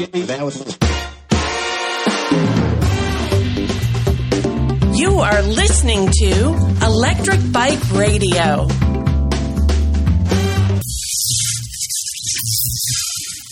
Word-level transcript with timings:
You 0.00 0.06
are 5.18 5.42
listening 5.42 6.08
to 6.10 6.54
Electric 6.82 7.52
Bike 7.52 7.78
Radio. 7.92 8.66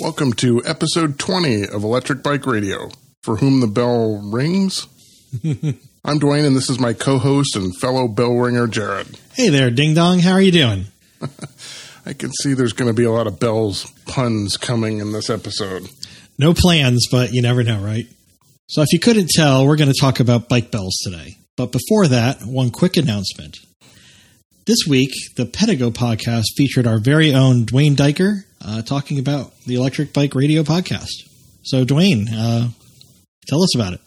Welcome 0.01 0.33
to 0.37 0.63
episode 0.65 1.19
20 1.19 1.69
of 1.69 1.85
Electric 1.85 2.23
Bike 2.23 2.47
Radio. 2.47 2.89
For 3.21 3.37
whom 3.37 3.61
the 3.61 3.67
bell 3.67 4.23
rings? 4.33 4.87
I'm 5.45 6.19
Dwayne, 6.19 6.47
and 6.47 6.57
this 6.57 6.71
is 6.71 6.79
my 6.79 6.95
co 6.95 7.19
host 7.19 7.57
and 7.57 7.77
fellow 7.77 8.09
bell 8.09 8.33
ringer, 8.33 8.67
Jared. 8.67 9.21
Hey 9.35 9.51
there, 9.51 9.71
Ding 9.71 9.93
Dong. 9.93 10.21
How 10.21 10.33
are 10.33 10.41
you 10.41 10.53
doing? 10.53 10.87
I 12.07 12.15
can 12.15 12.33
see 12.33 12.55
there's 12.55 12.73
going 12.73 12.89
to 12.89 12.95
be 12.95 13.05
a 13.05 13.13
lot 13.13 13.27
of 13.27 13.39
bells 13.39 13.93
puns 14.07 14.57
coming 14.57 15.01
in 15.01 15.13
this 15.13 15.29
episode. 15.29 15.91
No 16.39 16.55
plans, 16.55 17.09
but 17.11 17.33
you 17.33 17.43
never 17.43 17.65
know, 17.65 17.81
right? 17.81 18.07
So, 18.69 18.83
if 18.83 18.93
you 18.93 19.01
couldn't 19.01 19.29
tell, 19.31 19.67
we're 19.67 19.77
going 19.77 19.91
to 19.93 20.01
talk 20.01 20.21
about 20.21 20.49
bike 20.49 20.71
bells 20.71 20.97
today. 21.03 21.37
But 21.57 21.73
before 21.73 22.07
that, 22.09 22.43
one 22.43 22.71
quick 22.71 22.97
announcement. 22.97 23.57
This 24.67 24.79
week, 24.89 25.11
the 25.37 25.47
Pedego 25.47 25.91
podcast 25.91 26.45
featured 26.57 26.87
our 26.87 27.01
very 27.01 27.35
own 27.35 27.65
Dwayne 27.65 27.97
Diker 27.97 28.45
uh, 28.65 28.83
talking 28.83 29.19
about 29.19 29.59
the 29.63 29.75
Electric 29.75 30.13
Bike 30.13 30.37
Radio 30.37 30.63
podcast. 30.63 31.09
So, 31.65 31.85
Dwayne, 31.85 32.27
uh, 32.33 32.69
tell 33.49 33.63
us 33.63 33.75
about 33.75 33.95
it. 33.95 34.01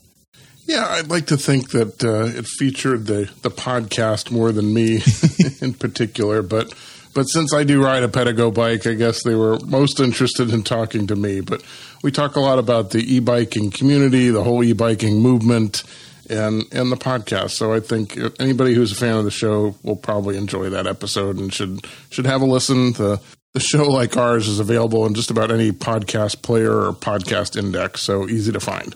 Yeah, 0.68 0.86
I'd 0.88 1.10
like 1.10 1.26
to 1.28 1.38
think 1.38 1.72
that 1.72 2.02
uh, 2.02 2.38
it 2.38 2.48
featured 2.48 3.08
the, 3.08 3.30
the 3.42 3.52
podcast 3.52 4.32
more 4.32 4.54
than 4.54 4.74
me 4.74 5.02
in 5.62 5.74
particular, 5.74 6.42
but 6.42 6.74
but 7.14 7.26
since 7.26 7.54
I 7.54 7.64
do 7.64 7.84
ride 7.84 8.04
a 8.04 8.08
Pedego 8.08 8.54
bike, 8.54 8.88
I 8.88 8.94
guess 8.94 9.24
they 9.24 9.36
were 9.36 9.60
most 9.66 10.00
interested 10.00 10.52
in 10.52 10.64
talking 10.64 11.08
to 11.08 11.16
me. 11.16 11.42
But 11.42 11.64
we 12.04 12.12
talk 12.12 12.36
a 12.36 12.40
lot 12.40 12.60
about 12.60 12.92
the 12.92 13.00
e-biking 13.00 13.72
community, 13.72 14.30
the 14.30 14.44
whole 14.44 14.64
e-biking 14.64 15.22
movement, 15.22 15.84
and 16.30 16.64
and 16.72 16.92
the 16.92 16.98
podcast. 16.98 17.52
So 17.52 17.74
I 17.74 17.80
think 17.80 18.18
anybody 18.40 18.74
who's 18.74 18.92
a 18.92 18.96
fan 18.96 19.18
of 19.18 19.26
the 19.26 19.32
show 19.32 19.76
will 19.84 19.98
probably 19.98 20.38
enjoy 20.38 20.70
that 20.70 20.88
episode 20.88 21.38
and 21.38 21.54
should 21.54 21.86
should 22.10 22.26
have 22.26 22.42
a 22.42 22.46
listen. 22.46 22.94
The 22.94 23.22
the 23.54 23.60
show 23.60 23.84
like 23.84 24.16
ours 24.16 24.48
is 24.48 24.60
available 24.60 25.06
in 25.06 25.14
just 25.14 25.30
about 25.30 25.52
any 25.52 25.72
podcast 25.72 26.42
player 26.42 26.72
or 26.72 26.94
podcast 26.94 27.58
index, 27.58 28.02
so 28.02 28.30
easy 28.30 28.54
to 28.54 28.62
find. 28.62 28.96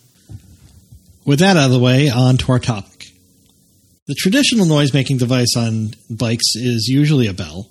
With 1.25 1.39
that 1.39 1.57
out 1.57 1.65
of 1.65 1.71
the 1.71 1.79
way, 1.79 2.09
on 2.09 2.37
to 2.37 2.51
our 2.53 2.59
topic. 2.59 3.07
The 4.07 4.15
traditional 4.15 4.67
noise 4.67 4.93
making 4.93 5.17
device 5.17 5.57
on 5.57 5.95
bikes 6.09 6.55
is 6.55 6.87
usually 6.87 7.27
a 7.27 7.33
bell 7.33 7.69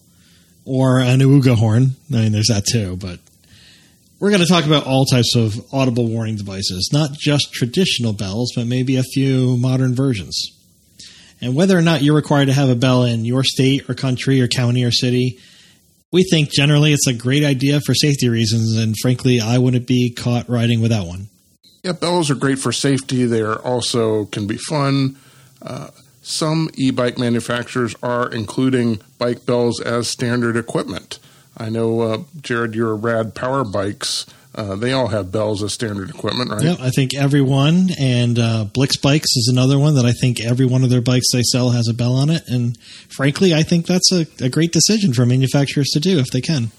or 0.65 1.01
an 1.01 1.21
Awuga 1.21 1.57
horn. 1.57 1.97
I 2.13 2.17
mean, 2.17 2.33
there's 2.33 2.49
that 2.49 2.65
too, 2.67 2.97
but 2.97 3.19
we're 4.19 4.31
going 4.31 4.43
to 4.43 4.49
talk 4.49 4.65
about 4.65 4.87
all 4.87 5.05
types 5.05 5.37
of 5.37 5.55
audible 5.73 6.09
warning 6.09 6.37
devices, 6.37 6.91
not 6.93 7.13
just 7.13 7.53
traditional 7.53 8.13
bells, 8.13 8.53
but 8.57 8.67
maybe 8.67 8.97
a 8.97 9.03
few 9.03 9.57
modern 9.57 9.95
versions. 9.95 10.51
And 11.41 11.55
whether 11.55 11.77
or 11.77 11.83
not 11.83 12.03
you're 12.03 12.15
required 12.15 12.47
to 12.47 12.55
have 12.55 12.71
a 12.71 12.75
bell 12.75 13.05
in 13.05 13.25
your 13.25 13.45
state 13.45 13.89
or 13.91 13.95
country 13.95 14.41
or 14.41 14.49
county 14.49 14.85
or 14.85 14.91
city, 14.91 15.39
we 16.11 16.23
think 16.23 16.51
generally 16.51 16.93
it's 16.93 17.09
a 17.09 17.13
great 17.13 17.45
idea 17.45 17.81
for 17.85 17.93
safety 17.93 18.29
reasons, 18.29 18.77
and 18.77 18.95
frankly, 19.03 19.41
I 19.41 19.59
wouldn't 19.59 19.87
be 19.87 20.15
caught 20.15 20.49
riding 20.49 20.81
without 20.81 21.07
one. 21.07 21.29
Yeah, 21.83 21.93
bells 21.93 22.31
are 22.31 22.35
great 22.35 22.59
for 22.59 22.73
safety. 22.73 23.27
They 23.27 23.43
are 23.43 23.59
also 23.59 24.25
can 24.27 24.47
be 24.47 24.57
fun. 24.57 25.19
Uh, 25.61 25.89
some 26.25 26.71
e-bike 26.75 27.19
manufacturers 27.19 27.95
are 28.03 28.31
including 28.31 28.99
bike 29.19 29.45
bells 29.45 29.79
as 29.81 30.09
standard 30.09 30.57
equipment. 30.57 31.19
I 31.55 31.69
know, 31.69 32.01
uh, 32.01 32.23
Jared, 32.41 32.75
your 32.75 32.97
Rad 32.97 33.35
Power 33.35 33.63
Bikes. 33.63 34.25
Uh, 34.55 34.75
they 34.75 34.93
all 34.93 35.09
have 35.09 35.31
bells 35.31 35.63
as 35.63 35.75
standard 35.75 36.09
equipment, 36.09 36.51
right? 36.51 36.63
Yeah, 36.63 36.77
I 36.81 36.91
think 36.91 37.13
every 37.15 37.43
one, 37.43 37.91
and 38.01 38.39
uh, 38.39 38.65
Blix 38.65 38.97
Bikes 38.97 39.37
is 39.37 39.51
another 39.53 39.79
one 39.79 39.97
that 39.97 40.07
I 40.07 40.13
think 40.13 40.41
every 40.43 40.65
one 40.65 40.83
of 40.83 40.91
their 40.91 41.03
bikes 41.03 41.27
they 41.33 41.43
sell 41.43 41.71
has 41.71 41.89
a 41.89 41.95
bell 41.95 42.15
on 42.15 42.31
it. 42.31 42.43
And 42.49 42.79
frankly, 43.09 43.53
I 43.53 43.63
think 43.63 43.87
that's 43.87 44.11
a, 44.11 44.27
a 44.41 44.49
great 44.49 44.73
decision 44.73 45.13
for 45.13 45.27
manufacturers 45.27 45.91
to 45.91 46.01
do 46.01 46.19
if 46.19 46.31
they 46.33 46.41
can. 46.41 46.71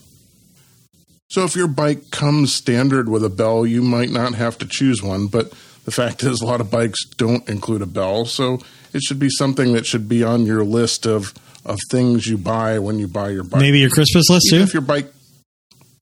So 1.30 1.44
if 1.44 1.56
your 1.56 1.68
bike 1.68 2.12
comes 2.12 2.54
standard 2.54 3.10
with 3.10 3.24
a 3.24 3.30
bell, 3.30 3.66
you 3.66 3.82
might 3.82 4.10
not 4.10 4.36
have 4.36 4.58
to 4.60 4.68
choose 4.68 5.04
one, 5.04 5.28
but 5.28 5.54
the 5.86 5.92
fact 5.92 6.24
is 6.24 6.42
a 6.42 6.46
lot 6.46 6.62
of 6.62 6.70
bikes 6.70 7.06
don't 7.18 7.48
include 7.48 7.82
a 7.82 7.86
bell, 7.86 8.26
so 8.26 8.60
it 8.94 9.02
should 9.02 9.20
be 9.20 9.30
something 9.30 9.74
that 9.74 9.86
should 9.86 10.10
be 10.10 10.24
on 10.24 10.46
your 10.46 10.64
list 10.64 11.06
of 11.06 11.34
of 11.64 11.80
things 11.90 12.28
you 12.28 12.38
buy 12.38 12.78
when 12.78 13.00
you 13.00 13.08
buy 13.08 13.30
your 13.30 13.44
bike. 13.44 13.62
Maybe 13.62 13.80
your 13.80 13.90
Christmas 13.90 14.30
list 14.30 14.48
Even 14.48 14.60
too. 14.60 14.64
if 14.64 14.74
your 14.74 14.82
bike 14.82 15.12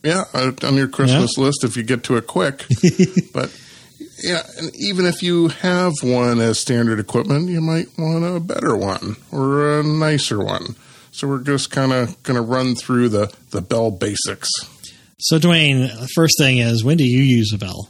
yeah, 0.03 0.25
uh, 0.33 0.51
on 0.63 0.75
your 0.75 0.89
Christmas 0.89 1.31
yeah. 1.37 1.43
list 1.43 1.63
if 1.63 1.77
you 1.77 1.83
get 1.83 2.03
to 2.05 2.17
it 2.17 2.27
quick. 2.27 2.65
but 3.33 3.57
yeah, 4.21 4.41
and 4.57 4.75
even 4.75 5.05
if 5.05 5.23
you 5.23 5.47
have 5.49 5.93
one 6.01 6.39
as 6.39 6.59
standard 6.59 6.99
equipment, 6.99 7.49
you 7.49 7.61
might 7.61 7.87
want 7.97 8.25
a 8.25 8.39
better 8.39 8.75
one 8.75 9.15
or 9.31 9.79
a 9.79 9.83
nicer 9.83 10.43
one. 10.43 10.75
So 11.11 11.27
we're 11.27 11.43
just 11.43 11.71
kind 11.71 11.93
of 11.93 12.21
going 12.23 12.35
to 12.35 12.41
run 12.41 12.75
through 12.75 13.09
the 13.09 13.33
the 13.51 13.61
bell 13.61 13.91
basics. 13.91 14.49
So, 15.19 15.39
Dwayne, 15.39 16.09
first 16.15 16.37
thing 16.37 16.57
is, 16.57 16.83
when 16.83 16.97
do 16.97 17.05
you 17.05 17.21
use 17.21 17.53
a 17.53 17.57
bell? 17.57 17.87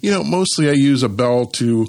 You 0.00 0.10
know, 0.10 0.22
mostly 0.22 0.68
I 0.68 0.72
use 0.72 1.02
a 1.02 1.08
bell 1.08 1.46
to 1.46 1.86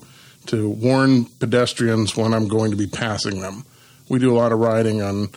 to 0.48 0.70
warn 0.70 1.26
pedestrians 1.26 2.16
when 2.16 2.34
I'm 2.34 2.48
going 2.48 2.72
to 2.72 2.78
be 2.78 2.88
passing 2.88 3.42
them. 3.42 3.66
We 4.08 4.20
do 4.20 4.32
a 4.32 4.38
lot 4.38 4.54
of 4.54 4.60
riding 4.60 5.02
on 5.02 5.28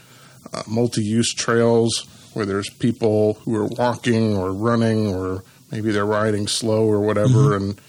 uh, 0.52 0.62
multi-use 0.68 1.34
trails 1.34 2.06
where 2.32 2.46
there's 2.46 2.70
people 2.70 3.34
who 3.34 3.56
are 3.56 3.66
walking 3.66 4.36
or 4.36 4.52
running 4.52 5.08
or 5.08 5.42
maybe 5.72 5.90
they're 5.90 6.06
riding 6.06 6.46
slow 6.46 6.86
or 6.86 7.00
whatever, 7.00 7.28
mm-hmm. 7.28 7.70
and 7.70 7.80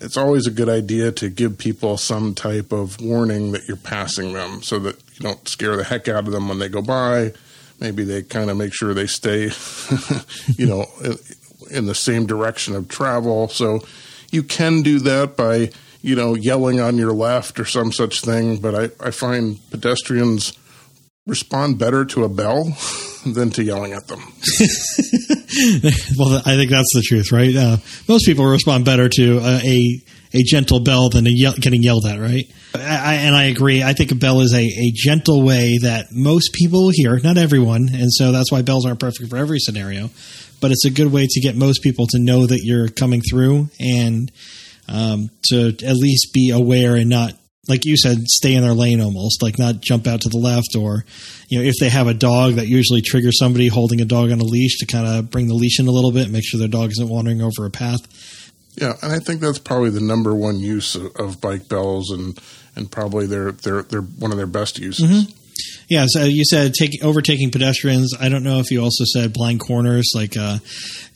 it's 0.00 0.16
always 0.16 0.48
a 0.48 0.50
good 0.50 0.68
idea 0.68 1.12
to 1.12 1.28
give 1.28 1.58
people 1.58 1.96
some 1.96 2.34
type 2.34 2.72
of 2.72 3.00
warning 3.00 3.52
that 3.52 3.68
you're 3.68 3.76
passing 3.76 4.32
them 4.32 4.60
so 4.60 4.80
that 4.80 4.96
you 5.14 5.20
don't 5.20 5.48
scare 5.48 5.76
the 5.76 5.84
heck 5.84 6.08
out 6.08 6.26
of 6.26 6.32
them 6.32 6.48
when 6.48 6.58
they 6.58 6.68
go 6.68 6.82
by 6.82 7.32
maybe 7.80 8.04
they 8.04 8.22
kind 8.22 8.50
of 8.50 8.56
make 8.56 8.74
sure 8.74 8.94
they 8.94 9.06
stay, 9.06 9.50
you 10.56 10.66
know, 10.66 10.86
in 11.70 11.86
the 11.86 11.94
same 11.94 12.26
direction 12.26 12.74
of 12.74 12.88
travel. 12.88 13.48
So 13.48 13.80
you 14.30 14.42
can 14.42 14.82
do 14.82 14.98
that 15.00 15.36
by, 15.36 15.70
you 16.02 16.14
know, 16.14 16.34
yelling 16.34 16.80
on 16.80 16.96
your 16.96 17.12
left 17.12 17.58
or 17.58 17.64
some 17.64 17.92
such 17.92 18.20
thing. 18.20 18.58
But 18.58 18.74
I, 18.74 19.06
I 19.06 19.10
find 19.10 19.58
pedestrians 19.70 20.52
respond 21.28 21.78
better 21.78 22.04
to 22.06 22.24
a 22.24 22.28
bell 22.28 22.64
than 23.26 23.50
to 23.50 23.62
yelling 23.62 23.92
at 23.92 24.08
them. 24.08 24.18
well, 26.18 26.42
I 26.44 26.56
think 26.56 26.70
that's 26.70 26.92
the 26.94 27.04
truth, 27.06 27.30
right? 27.30 27.54
Uh, 27.54 27.76
most 28.08 28.24
people 28.24 28.46
respond 28.46 28.84
better 28.84 29.08
to 29.08 29.38
a, 29.40 30.00
a, 30.34 30.42
gentle 30.44 30.80
bell 30.80 31.10
than 31.10 31.26
ye- 31.26 31.54
getting 31.60 31.82
yelled 31.82 32.06
at, 32.06 32.18
right? 32.18 32.46
I, 32.74 33.14
and 33.14 33.36
I 33.36 33.44
agree. 33.44 33.82
I 33.82 33.92
think 33.92 34.10
a 34.10 34.14
bell 34.14 34.40
is 34.40 34.54
a, 34.54 34.62
a 34.62 34.92
gentle 34.94 35.42
way 35.42 35.78
that 35.82 36.06
most 36.10 36.52
people 36.54 36.90
hear, 36.92 37.18
not 37.22 37.36
everyone, 37.36 37.88
and 37.92 38.12
so 38.12 38.32
that's 38.32 38.50
why 38.50 38.62
bells 38.62 38.86
aren't 38.86 39.00
perfect 39.00 39.28
for 39.28 39.36
every 39.36 39.58
scenario. 39.58 40.10
But 40.60 40.70
it's 40.72 40.84
a 40.84 40.90
good 40.90 41.12
way 41.12 41.26
to 41.28 41.40
get 41.40 41.56
most 41.56 41.82
people 41.82 42.06
to 42.08 42.18
know 42.18 42.46
that 42.46 42.60
you're 42.62 42.88
coming 42.88 43.20
through 43.20 43.68
and 43.78 44.30
um, 44.88 45.30
to 45.50 45.68
at 45.68 45.94
least 45.94 46.32
be 46.32 46.50
aware 46.50 46.96
and 46.96 47.08
not, 47.08 47.34
like 47.68 47.84
you 47.84 47.96
said, 47.96 48.18
stay 48.26 48.54
in 48.54 48.62
their 48.62 48.72
lane 48.72 49.00
almost, 49.00 49.42
like 49.42 49.58
not 49.58 49.80
jump 49.80 50.06
out 50.06 50.22
to 50.22 50.28
the 50.28 50.38
left 50.38 50.74
or, 50.76 51.04
you 51.48 51.58
know, 51.58 51.64
if 51.64 51.74
they 51.80 51.88
have 51.90 52.06
a 52.06 52.14
dog, 52.14 52.54
that 52.54 52.66
usually 52.66 53.02
triggers 53.02 53.38
somebody 53.38 53.68
holding 53.68 54.00
a 54.00 54.06
dog 54.06 54.30
on 54.30 54.40
a 54.40 54.44
leash 54.44 54.78
to 54.78 54.86
kind 54.86 55.06
of 55.06 55.30
bring 55.30 55.48
the 55.48 55.54
leash 55.54 55.78
in 55.78 55.86
a 55.86 55.92
little 55.92 56.12
bit, 56.12 56.30
make 56.30 56.44
sure 56.44 56.58
their 56.58 56.68
dog 56.68 56.90
isn't 56.90 57.08
wandering 57.08 57.42
over 57.42 57.66
a 57.66 57.70
path. 57.70 58.00
Yeah, 58.80 58.94
and 59.02 59.12
I 59.12 59.18
think 59.18 59.40
that's 59.40 59.58
probably 59.58 59.90
the 59.90 60.00
number 60.00 60.34
one 60.34 60.60
use 60.60 60.94
of, 60.94 61.14
of 61.16 61.40
bike 61.40 61.68
bells, 61.68 62.10
and 62.10 62.38
and 62.76 62.90
probably 62.90 63.26
they're 63.26 63.50
they're 63.50 63.82
they're 63.82 64.02
one 64.02 64.30
of 64.30 64.36
their 64.36 64.46
best 64.46 64.78
uses. 64.78 65.10
Mm-hmm. 65.10 65.32
Yeah, 65.88 66.04
so 66.08 66.24
you 66.24 66.44
said 66.44 66.74
take, 66.74 67.02
overtaking 67.02 67.50
pedestrians. 67.50 68.14
I 68.18 68.28
don't 68.28 68.42
know 68.42 68.58
if 68.58 68.70
you 68.70 68.82
also 68.82 69.04
said 69.04 69.32
blind 69.32 69.60
corners, 69.60 70.10
like 70.14 70.36
uh, 70.36 70.58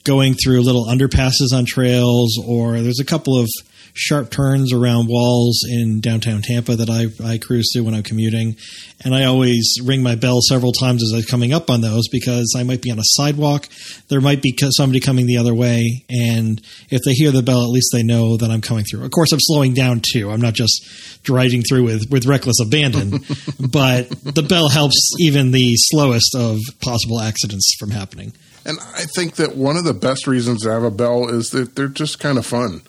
going 0.04 0.34
through 0.34 0.62
little 0.62 0.86
underpasses 0.86 1.52
on 1.54 1.64
trails, 1.66 2.38
or 2.46 2.80
there's 2.80 3.00
a 3.00 3.04
couple 3.04 3.38
of 3.38 3.48
sharp 3.94 4.30
turns 4.30 4.72
around 4.72 5.08
walls 5.08 5.60
in 5.68 6.00
downtown 6.00 6.40
Tampa 6.42 6.76
that 6.76 6.88
I, 6.88 7.08
I 7.26 7.38
cruise 7.38 7.70
through 7.72 7.84
when 7.84 7.94
I'm 7.94 8.02
commuting. 8.02 8.56
And 9.04 9.14
I 9.14 9.24
always 9.24 9.74
ring 9.82 10.02
my 10.02 10.14
bell 10.14 10.40
several 10.40 10.72
times 10.72 11.02
as 11.02 11.12
I'm 11.12 11.28
coming 11.28 11.52
up 11.52 11.70
on 11.70 11.80
those 11.80 12.08
because 12.08 12.54
I 12.56 12.62
might 12.62 12.80
be 12.80 12.90
on 12.90 12.98
a 12.98 13.04
sidewalk. 13.04 13.68
There 14.08 14.20
might 14.20 14.42
be 14.42 14.56
somebody 14.70 15.00
coming 15.00 15.26
the 15.26 15.36
other 15.36 15.54
way. 15.54 16.04
And 16.08 16.60
if 16.90 17.02
they 17.04 17.12
hear 17.12 17.32
the 17.32 17.42
bell, 17.42 17.62
at 17.64 17.70
least 17.70 17.90
they 17.92 18.02
know 18.02 18.36
that 18.36 18.50
I'm 18.50 18.60
coming 18.60 18.84
through. 18.84 19.04
Of 19.04 19.10
course, 19.10 19.32
I'm 19.32 19.40
slowing 19.40 19.74
down 19.74 20.00
too. 20.12 20.30
I'm 20.30 20.40
not 20.40 20.54
just 20.54 21.22
driving 21.22 21.62
through 21.62 21.84
with, 21.84 22.10
with 22.10 22.26
reckless 22.26 22.60
abandon, 22.60 23.10
but 23.60 24.08
the 24.22 24.44
bell 24.48 24.68
helps 24.68 24.96
even 25.20 25.50
the 25.50 25.74
slowest 25.76 26.34
of 26.34 26.58
possible 26.80 27.20
accidents 27.20 27.74
from 27.78 27.90
happening. 27.90 28.32
And 28.64 28.78
I 28.94 29.04
think 29.14 29.34
that 29.36 29.56
one 29.56 29.76
of 29.76 29.84
the 29.84 29.94
best 29.94 30.26
reasons 30.26 30.62
to 30.62 30.70
have 30.70 30.84
a 30.84 30.90
bell 30.90 31.28
is 31.28 31.50
that 31.50 31.74
they're 31.74 31.88
just 31.88 32.20
kind 32.20 32.38
of 32.38 32.46
fun. 32.46 32.82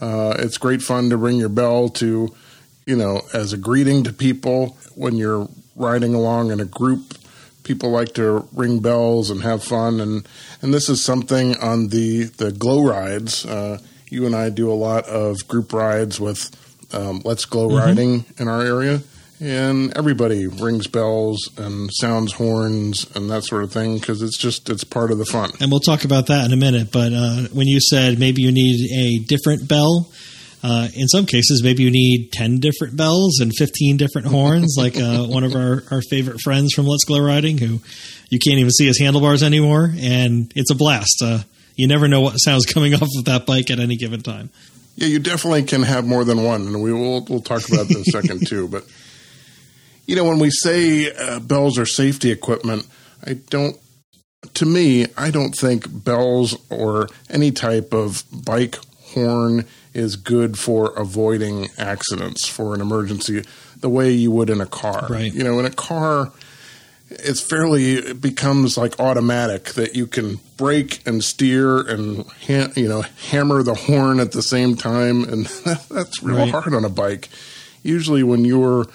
Uh, 0.00 0.34
it's 0.38 0.58
great 0.58 0.82
fun 0.82 1.10
to 1.10 1.16
ring 1.16 1.36
your 1.36 1.48
bell 1.48 1.88
to, 1.88 2.34
you 2.86 2.96
know, 2.96 3.22
as 3.32 3.52
a 3.52 3.56
greeting 3.56 4.04
to 4.04 4.12
people 4.12 4.76
when 4.94 5.16
you're 5.16 5.48
riding 5.76 6.14
along 6.14 6.50
in 6.50 6.60
a 6.60 6.64
group. 6.64 7.14
People 7.62 7.90
like 7.90 8.14
to 8.14 8.46
ring 8.52 8.80
bells 8.80 9.30
and 9.30 9.42
have 9.42 9.64
fun, 9.64 9.98
and 10.00 10.28
and 10.60 10.74
this 10.74 10.90
is 10.90 11.02
something 11.02 11.56
on 11.56 11.88
the 11.88 12.24
the 12.24 12.52
glow 12.52 12.84
rides. 12.86 13.46
Uh, 13.46 13.78
you 14.10 14.26
and 14.26 14.36
I 14.36 14.50
do 14.50 14.70
a 14.70 14.74
lot 14.74 15.06
of 15.06 15.48
group 15.48 15.72
rides 15.72 16.20
with 16.20 16.50
um, 16.94 17.22
Let's 17.24 17.46
Glow 17.46 17.74
riding 17.74 18.26
in 18.38 18.48
our 18.48 18.62
area, 18.62 19.00
and 19.44 19.96
everybody 19.96 20.46
rings 20.46 20.86
bells 20.86 21.50
and 21.58 21.90
sounds 21.92 22.32
horns 22.32 23.06
and 23.14 23.30
that 23.30 23.44
sort 23.44 23.62
of 23.62 23.72
thing 23.72 23.98
because 23.98 24.22
it's 24.22 24.38
just 24.38 24.70
it's 24.70 24.84
part 24.84 25.10
of 25.10 25.18
the 25.18 25.26
fun. 25.26 25.50
And 25.60 25.70
we'll 25.70 25.80
talk 25.80 26.04
about 26.04 26.26
that 26.28 26.46
in 26.46 26.52
a 26.52 26.56
minute. 26.56 26.90
But 26.90 27.12
uh, 27.12 27.48
when 27.52 27.66
you 27.66 27.80
said 27.80 28.18
maybe 28.18 28.42
you 28.42 28.52
need 28.52 28.90
a 28.90 29.24
different 29.24 29.68
bell, 29.68 30.08
uh, 30.62 30.88
in 30.94 31.08
some 31.08 31.26
cases, 31.26 31.62
maybe 31.62 31.82
you 31.82 31.90
need 31.90 32.32
10 32.32 32.58
different 32.58 32.96
bells 32.96 33.40
and 33.40 33.52
15 33.54 33.98
different 33.98 34.28
horns, 34.28 34.76
like 34.78 34.96
uh, 34.96 35.24
one 35.24 35.44
of 35.44 35.54
our, 35.54 35.82
our 35.90 36.00
favorite 36.08 36.40
friends 36.40 36.72
from 36.72 36.86
Let's 36.86 37.04
Glow 37.04 37.20
Riding, 37.20 37.58
who 37.58 37.80
you 38.30 38.38
can't 38.38 38.58
even 38.58 38.70
see 38.70 38.86
his 38.86 38.98
handlebars 38.98 39.42
anymore. 39.42 39.92
And 39.94 40.50
it's 40.56 40.70
a 40.70 40.74
blast. 40.74 41.20
Uh, 41.22 41.40
you 41.76 41.86
never 41.86 42.08
know 42.08 42.22
what 42.22 42.36
sound's 42.36 42.64
coming 42.64 42.94
off 42.94 43.02
of 43.18 43.26
that 43.26 43.44
bike 43.44 43.70
at 43.70 43.78
any 43.78 43.96
given 43.96 44.22
time. 44.22 44.48
Yeah, 44.96 45.08
you 45.08 45.18
definitely 45.18 45.64
can 45.64 45.82
have 45.82 46.06
more 46.06 46.24
than 46.24 46.44
one, 46.44 46.62
and 46.68 46.82
we 46.82 46.92
will 46.92 47.24
we'll 47.24 47.40
talk 47.40 47.68
about 47.68 47.88
that 47.88 47.96
in 47.96 48.02
a 48.02 48.04
second 48.04 48.46
too. 48.46 48.68
But 48.68 48.84
you 50.06 50.16
know, 50.16 50.24
when 50.24 50.38
we 50.38 50.50
say 50.50 51.10
uh, 51.12 51.40
bells 51.40 51.78
are 51.78 51.86
safety 51.86 52.30
equipment, 52.30 52.86
I 53.26 53.34
don't. 53.34 53.76
To 54.54 54.66
me, 54.66 55.06
I 55.16 55.30
don't 55.30 55.52
think 55.56 55.86
bells 56.04 56.54
or 56.70 57.08
any 57.30 57.50
type 57.50 57.94
of 57.94 58.24
bike 58.30 58.76
horn 59.14 59.64
is 59.94 60.16
good 60.16 60.58
for 60.58 60.90
avoiding 60.96 61.68
accidents 61.78 62.46
for 62.46 62.74
an 62.74 62.80
emergency 62.82 63.42
the 63.80 63.88
way 63.88 64.10
you 64.10 64.30
would 64.30 64.50
in 64.50 64.60
a 64.60 64.66
car. 64.66 65.06
Right. 65.08 65.32
You 65.32 65.44
know, 65.44 65.58
in 65.58 65.64
a 65.64 65.70
car, 65.70 66.30
it's 67.10 67.40
fairly 67.40 67.94
it 67.94 68.20
becomes 68.20 68.76
like 68.76 68.98
automatic 69.00 69.64
that 69.74 69.94
you 69.94 70.06
can 70.06 70.40
brake 70.56 71.00
and 71.06 71.22
steer 71.24 71.80
and 71.80 72.26
ha- 72.46 72.72
you 72.76 72.88
know 72.88 73.02
hammer 73.30 73.62
the 73.62 73.74
horn 73.74 74.20
at 74.20 74.32
the 74.32 74.42
same 74.42 74.76
time, 74.76 75.24
and 75.24 75.46
that's 75.90 76.22
real 76.22 76.36
Right. 76.38 76.50
hard 76.50 76.74
on 76.74 76.84
a 76.84 76.90
bike. 76.90 77.28
Usually, 77.82 78.22
when 78.22 78.44
you're 78.44 78.86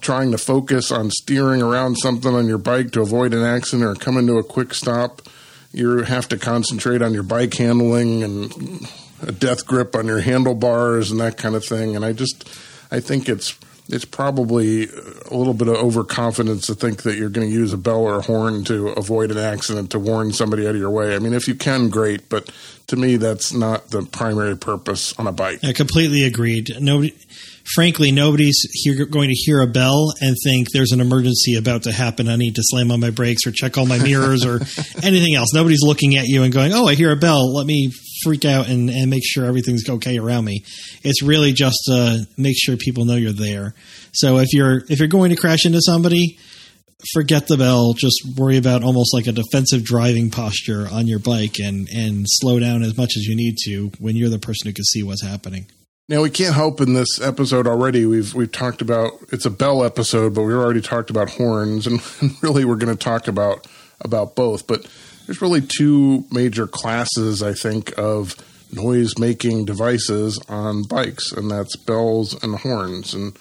trying 0.00 0.30
to 0.32 0.38
focus 0.38 0.90
on 0.90 1.10
steering 1.10 1.62
around 1.62 1.96
something 1.96 2.34
on 2.34 2.46
your 2.46 2.58
bike 2.58 2.92
to 2.92 3.02
avoid 3.02 3.34
an 3.34 3.42
accident 3.42 3.84
or 3.84 3.94
coming 3.94 4.26
to 4.26 4.38
a 4.38 4.44
quick 4.44 4.74
stop, 4.74 5.22
you 5.72 6.02
have 6.02 6.28
to 6.28 6.38
concentrate 6.38 7.02
on 7.02 7.14
your 7.14 7.22
bike 7.22 7.54
handling 7.54 8.22
and 8.22 8.88
a 9.22 9.32
death 9.32 9.66
grip 9.66 9.94
on 9.94 10.06
your 10.06 10.20
handlebars 10.20 11.10
and 11.10 11.20
that 11.20 11.36
kind 11.36 11.54
of 11.54 11.64
thing. 11.64 11.96
And 11.96 12.04
I 12.04 12.12
just, 12.12 12.48
I 12.90 13.00
think 13.00 13.28
it's 13.28 13.56
it's 13.92 14.04
probably 14.04 14.84
a 14.84 15.34
little 15.34 15.54
bit 15.54 15.68
of 15.68 15.74
overconfidence 15.74 16.66
to 16.66 16.74
think 16.74 17.02
that 17.02 17.16
you're 17.16 17.28
going 17.28 17.48
to 17.48 17.52
use 17.52 17.72
a 17.72 17.76
bell 17.76 18.00
or 18.02 18.18
a 18.18 18.22
horn 18.22 18.64
to 18.64 18.88
avoid 18.90 19.30
an 19.30 19.38
accident 19.38 19.90
to 19.90 19.98
warn 19.98 20.32
somebody 20.32 20.66
out 20.66 20.74
of 20.74 20.80
your 20.80 20.90
way. 20.90 21.14
I 21.14 21.18
mean, 21.18 21.34
if 21.34 21.48
you 21.48 21.54
can, 21.54 21.88
great, 21.88 22.28
but 22.28 22.50
to 22.86 22.96
me, 22.96 23.16
that's 23.16 23.52
not 23.52 23.90
the 23.90 24.02
primary 24.02 24.56
purpose 24.56 25.18
on 25.18 25.26
a 25.26 25.32
bike. 25.32 25.60
I 25.64 25.72
completely 25.72 26.24
agreed. 26.24 26.70
Nobody, 26.80 27.16
frankly, 27.64 28.12
nobody's 28.12 28.60
here, 28.72 29.04
going 29.06 29.28
to 29.28 29.34
hear 29.34 29.60
a 29.60 29.66
bell 29.66 30.12
and 30.20 30.36
think 30.42 30.68
there's 30.72 30.92
an 30.92 31.00
emergency 31.00 31.56
about 31.56 31.84
to 31.84 31.92
happen. 31.92 32.28
I 32.28 32.36
need 32.36 32.56
to 32.56 32.62
slam 32.64 32.90
on 32.90 33.00
my 33.00 33.10
brakes 33.10 33.46
or 33.46 33.52
check 33.52 33.78
all 33.78 33.86
my 33.86 33.98
mirrors 33.98 34.44
or 34.44 34.54
anything 35.02 35.34
else. 35.34 35.52
Nobody's 35.54 35.82
looking 35.82 36.16
at 36.16 36.26
you 36.26 36.42
and 36.42 36.52
going, 36.52 36.72
"Oh, 36.72 36.86
I 36.86 36.94
hear 36.94 37.12
a 37.12 37.16
bell. 37.16 37.54
Let 37.54 37.66
me 37.66 37.92
freak 38.22 38.44
out 38.44 38.68
and, 38.68 38.90
and 38.90 39.10
make 39.10 39.22
sure 39.24 39.44
everything's 39.44 39.88
okay 39.88 40.18
around 40.18 40.44
me." 40.44 40.64
It's 41.02 41.22
really 41.22 41.52
just 41.52 41.88
uh, 41.90 42.18
make 42.36 42.56
sure 42.58 42.76
people 42.76 43.04
know 43.04 43.16
you're 43.16 43.32
there. 43.32 43.74
So 44.12 44.38
if 44.38 44.52
you're 44.52 44.82
if 44.88 44.98
you're 44.98 45.08
going 45.08 45.30
to 45.30 45.36
crash 45.36 45.64
into 45.64 45.80
somebody, 45.80 46.38
forget 47.12 47.46
the 47.46 47.56
bell. 47.56 47.92
Just 47.94 48.22
worry 48.36 48.56
about 48.56 48.82
almost 48.82 49.14
like 49.14 49.26
a 49.26 49.32
defensive 49.32 49.84
driving 49.84 50.30
posture 50.30 50.88
on 50.90 51.06
your 51.06 51.18
bike 51.18 51.58
and 51.58 51.88
and 51.88 52.26
slow 52.26 52.58
down 52.58 52.82
as 52.82 52.96
much 52.96 53.12
as 53.16 53.24
you 53.24 53.36
need 53.36 53.56
to 53.64 53.90
when 53.98 54.16
you're 54.16 54.30
the 54.30 54.38
person 54.38 54.68
who 54.68 54.72
can 54.72 54.84
see 54.84 55.02
what's 55.02 55.22
happening. 55.22 55.66
Now 56.10 56.22
we 56.22 56.30
can't 56.30 56.56
help 56.56 56.80
in 56.80 56.94
this 56.94 57.20
episode 57.20 57.68
already. 57.68 58.04
We've 58.04 58.34
we've 58.34 58.50
talked 58.50 58.82
about 58.82 59.12
it's 59.30 59.46
a 59.46 59.50
bell 59.50 59.84
episode, 59.84 60.34
but 60.34 60.42
we've 60.42 60.56
already 60.56 60.80
talked 60.80 61.08
about 61.08 61.30
horns, 61.30 61.86
and, 61.86 62.02
really 62.42 62.64
we're 62.64 62.74
going 62.74 62.94
to 62.94 63.00
talk 63.00 63.28
about 63.28 63.68
about 64.00 64.34
both. 64.34 64.66
But 64.66 64.88
there's 65.24 65.40
really 65.40 65.60
two 65.60 66.24
major 66.32 66.66
classes, 66.66 67.44
I 67.44 67.52
think, 67.52 67.96
of 67.96 68.34
noise 68.72 69.20
making 69.20 69.66
devices 69.66 70.40
on 70.48 70.82
bikes, 70.82 71.30
and 71.30 71.48
that's 71.48 71.76
bells 71.76 72.34
and 72.42 72.56
horns. 72.56 73.14
And 73.14 73.38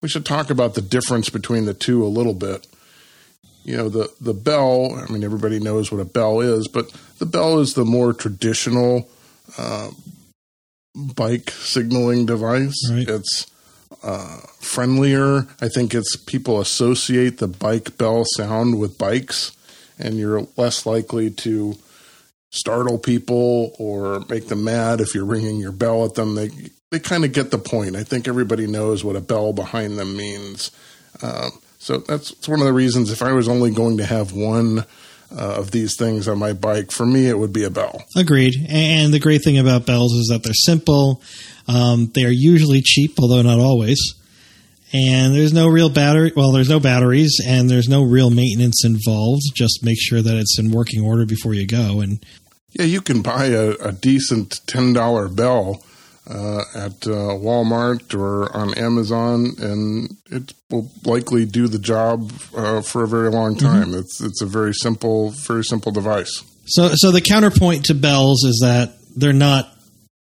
we 0.00 0.08
should 0.08 0.24
talk 0.24 0.50
about 0.50 0.74
the 0.74 0.82
difference 0.82 1.30
between 1.30 1.64
the 1.64 1.74
two 1.74 2.04
a 2.04 2.06
little 2.06 2.34
bit. 2.34 2.64
You 3.64 3.76
know, 3.76 3.88
the 3.88 4.08
the 4.20 4.34
bell. 4.34 4.94
I 4.94 5.10
mean, 5.10 5.24
everybody 5.24 5.58
knows 5.58 5.90
what 5.90 6.00
a 6.00 6.04
bell 6.04 6.40
is, 6.40 6.68
but 6.68 6.92
the 7.18 7.26
bell 7.26 7.58
is 7.58 7.74
the 7.74 7.84
more 7.84 8.12
traditional 8.12 9.08
uh, 9.58 9.90
bike 10.94 11.50
signaling 11.50 12.26
device. 12.26 12.90
Right. 12.90 13.08
It's 13.08 13.50
uh, 14.02 14.38
friendlier. 14.60 15.46
I 15.60 15.68
think 15.68 15.94
it's 15.94 16.16
people 16.16 16.60
associate 16.60 17.38
the 17.38 17.48
bike 17.48 17.96
bell 17.98 18.24
sound 18.36 18.78
with 18.78 18.98
bikes, 18.98 19.52
and 19.98 20.16
you're 20.16 20.46
less 20.56 20.86
likely 20.86 21.30
to 21.30 21.76
startle 22.50 22.98
people 22.98 23.74
or 23.78 24.20
make 24.28 24.48
them 24.48 24.64
mad 24.64 25.00
if 25.00 25.14
you're 25.14 25.24
ringing 25.24 25.58
your 25.58 25.72
bell 25.72 26.04
at 26.04 26.14
them. 26.14 26.34
They 26.34 26.50
they 26.90 27.00
kind 27.00 27.24
of 27.24 27.32
get 27.32 27.50
the 27.50 27.58
point. 27.58 27.96
I 27.96 28.04
think 28.04 28.28
everybody 28.28 28.66
knows 28.66 29.02
what 29.02 29.16
a 29.16 29.20
bell 29.20 29.52
behind 29.52 29.98
them 29.98 30.16
means. 30.16 30.70
Um, 31.22 31.50
so 31.78 31.98
that's, 31.98 32.30
that's 32.30 32.48
one 32.48 32.60
of 32.60 32.66
the 32.66 32.72
reasons. 32.72 33.10
If 33.10 33.20
I 33.20 33.32
was 33.32 33.48
only 33.48 33.70
going 33.70 33.98
to 33.98 34.04
have 34.04 34.32
one 34.32 34.84
uh, 35.32 35.56
of 35.56 35.70
these 35.70 35.96
things 35.96 36.28
on 36.28 36.38
my 36.38 36.52
bike, 36.52 36.90
for 36.90 37.06
me 37.06 37.26
it 37.26 37.38
would 37.38 37.52
be 37.52 37.64
a 37.64 37.70
bell. 37.70 38.04
Agreed. 38.16 38.54
And 38.68 39.12
the 39.12 39.20
great 39.20 39.42
thing 39.44 39.58
about 39.58 39.86
bells 39.86 40.12
is 40.12 40.28
that 40.28 40.42
they're 40.42 40.52
simple. 40.54 41.22
Um, 41.66 42.10
they 42.14 42.24
are 42.24 42.30
usually 42.30 42.80
cheap, 42.82 43.14
although 43.20 43.42
not 43.42 43.58
always. 43.58 43.98
And 44.92 45.34
there's 45.34 45.52
no 45.52 45.66
real 45.66 45.90
battery. 45.90 46.32
Well, 46.36 46.52
there's 46.52 46.68
no 46.68 46.78
batteries, 46.78 47.40
and 47.44 47.68
there's 47.68 47.88
no 47.88 48.04
real 48.04 48.30
maintenance 48.30 48.84
involved. 48.84 49.42
Just 49.54 49.80
make 49.82 49.98
sure 50.00 50.22
that 50.22 50.36
it's 50.36 50.56
in 50.58 50.70
working 50.70 51.04
order 51.04 51.26
before 51.26 51.52
you 51.52 51.66
go. 51.66 52.00
And 52.00 52.24
Yeah, 52.70 52.84
you 52.84 53.00
can 53.00 53.20
buy 53.20 53.46
a, 53.46 53.70
a 53.80 53.90
decent 53.92 54.60
ten 54.68 54.92
dollar 54.92 55.28
bell 55.28 55.82
uh, 56.26 56.64
at 56.74 57.06
uh, 57.06 57.36
Walmart 57.36 58.14
or 58.18 58.54
on 58.56 58.74
Amazon, 58.74 59.52
and 59.58 60.16
it 60.30 60.54
will 60.70 60.90
likely 61.04 61.44
do 61.44 61.68
the 61.68 61.78
job 61.78 62.32
uh, 62.56 62.80
for 62.80 63.04
a 63.04 63.08
very 63.08 63.30
long 63.30 63.56
time. 63.56 63.94
It's 63.94 64.20
it's 64.22 64.40
a 64.40 64.46
very 64.46 64.72
simple, 64.72 65.30
very 65.30 65.64
simple 65.64 65.92
device. 65.92 66.42
so, 66.66 66.90
so 66.94 67.10
the 67.10 67.20
counterpoint 67.20 67.84
to 67.86 67.94
bells 67.94 68.42
is 68.44 68.60
that 68.62 68.96
they're 69.16 69.32
not 69.32 69.68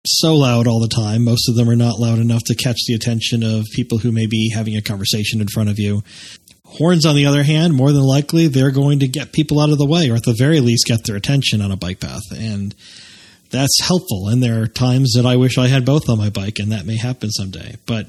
so 0.06 0.34
loud 0.34 0.66
all 0.66 0.80
the 0.80 0.88
time. 0.88 1.24
Most 1.24 1.48
of 1.48 1.56
them 1.56 1.68
are 1.68 1.76
not 1.76 1.98
loud 1.98 2.18
enough 2.18 2.42
to 2.46 2.54
catch 2.54 2.78
the 2.86 2.94
attention 2.94 3.42
of 3.42 3.66
people 3.74 3.98
who 3.98 4.12
may 4.12 4.26
be 4.26 4.50
having 4.54 4.76
a 4.76 4.82
conversation 4.82 5.40
in 5.40 5.48
front 5.48 5.68
of 5.68 5.78
you. 5.78 6.02
Horns, 6.64 7.04
on 7.04 7.16
the 7.16 7.26
other 7.26 7.42
hand, 7.42 7.74
more 7.74 7.92
than 7.92 8.02
likely, 8.02 8.46
they're 8.46 8.70
going 8.70 9.00
to 9.00 9.08
get 9.08 9.32
people 9.32 9.60
out 9.60 9.70
of 9.70 9.78
the 9.78 9.86
way, 9.86 10.08
or 10.08 10.14
at 10.14 10.22
the 10.22 10.36
very 10.38 10.60
least, 10.60 10.86
get 10.86 11.04
their 11.04 11.16
attention 11.16 11.60
on 11.60 11.72
a 11.72 11.76
bike 11.76 12.00
path. 12.00 12.22
And 12.32 12.74
that's 13.50 13.80
helpful. 13.82 14.28
And 14.28 14.42
there 14.42 14.62
are 14.62 14.66
times 14.66 15.12
that 15.16 15.26
I 15.26 15.36
wish 15.36 15.58
I 15.58 15.68
had 15.68 15.84
both 15.84 16.08
on 16.08 16.18
my 16.18 16.30
bike, 16.30 16.58
and 16.58 16.72
that 16.72 16.86
may 16.86 16.96
happen 16.96 17.30
someday. 17.30 17.76
But 17.86 18.06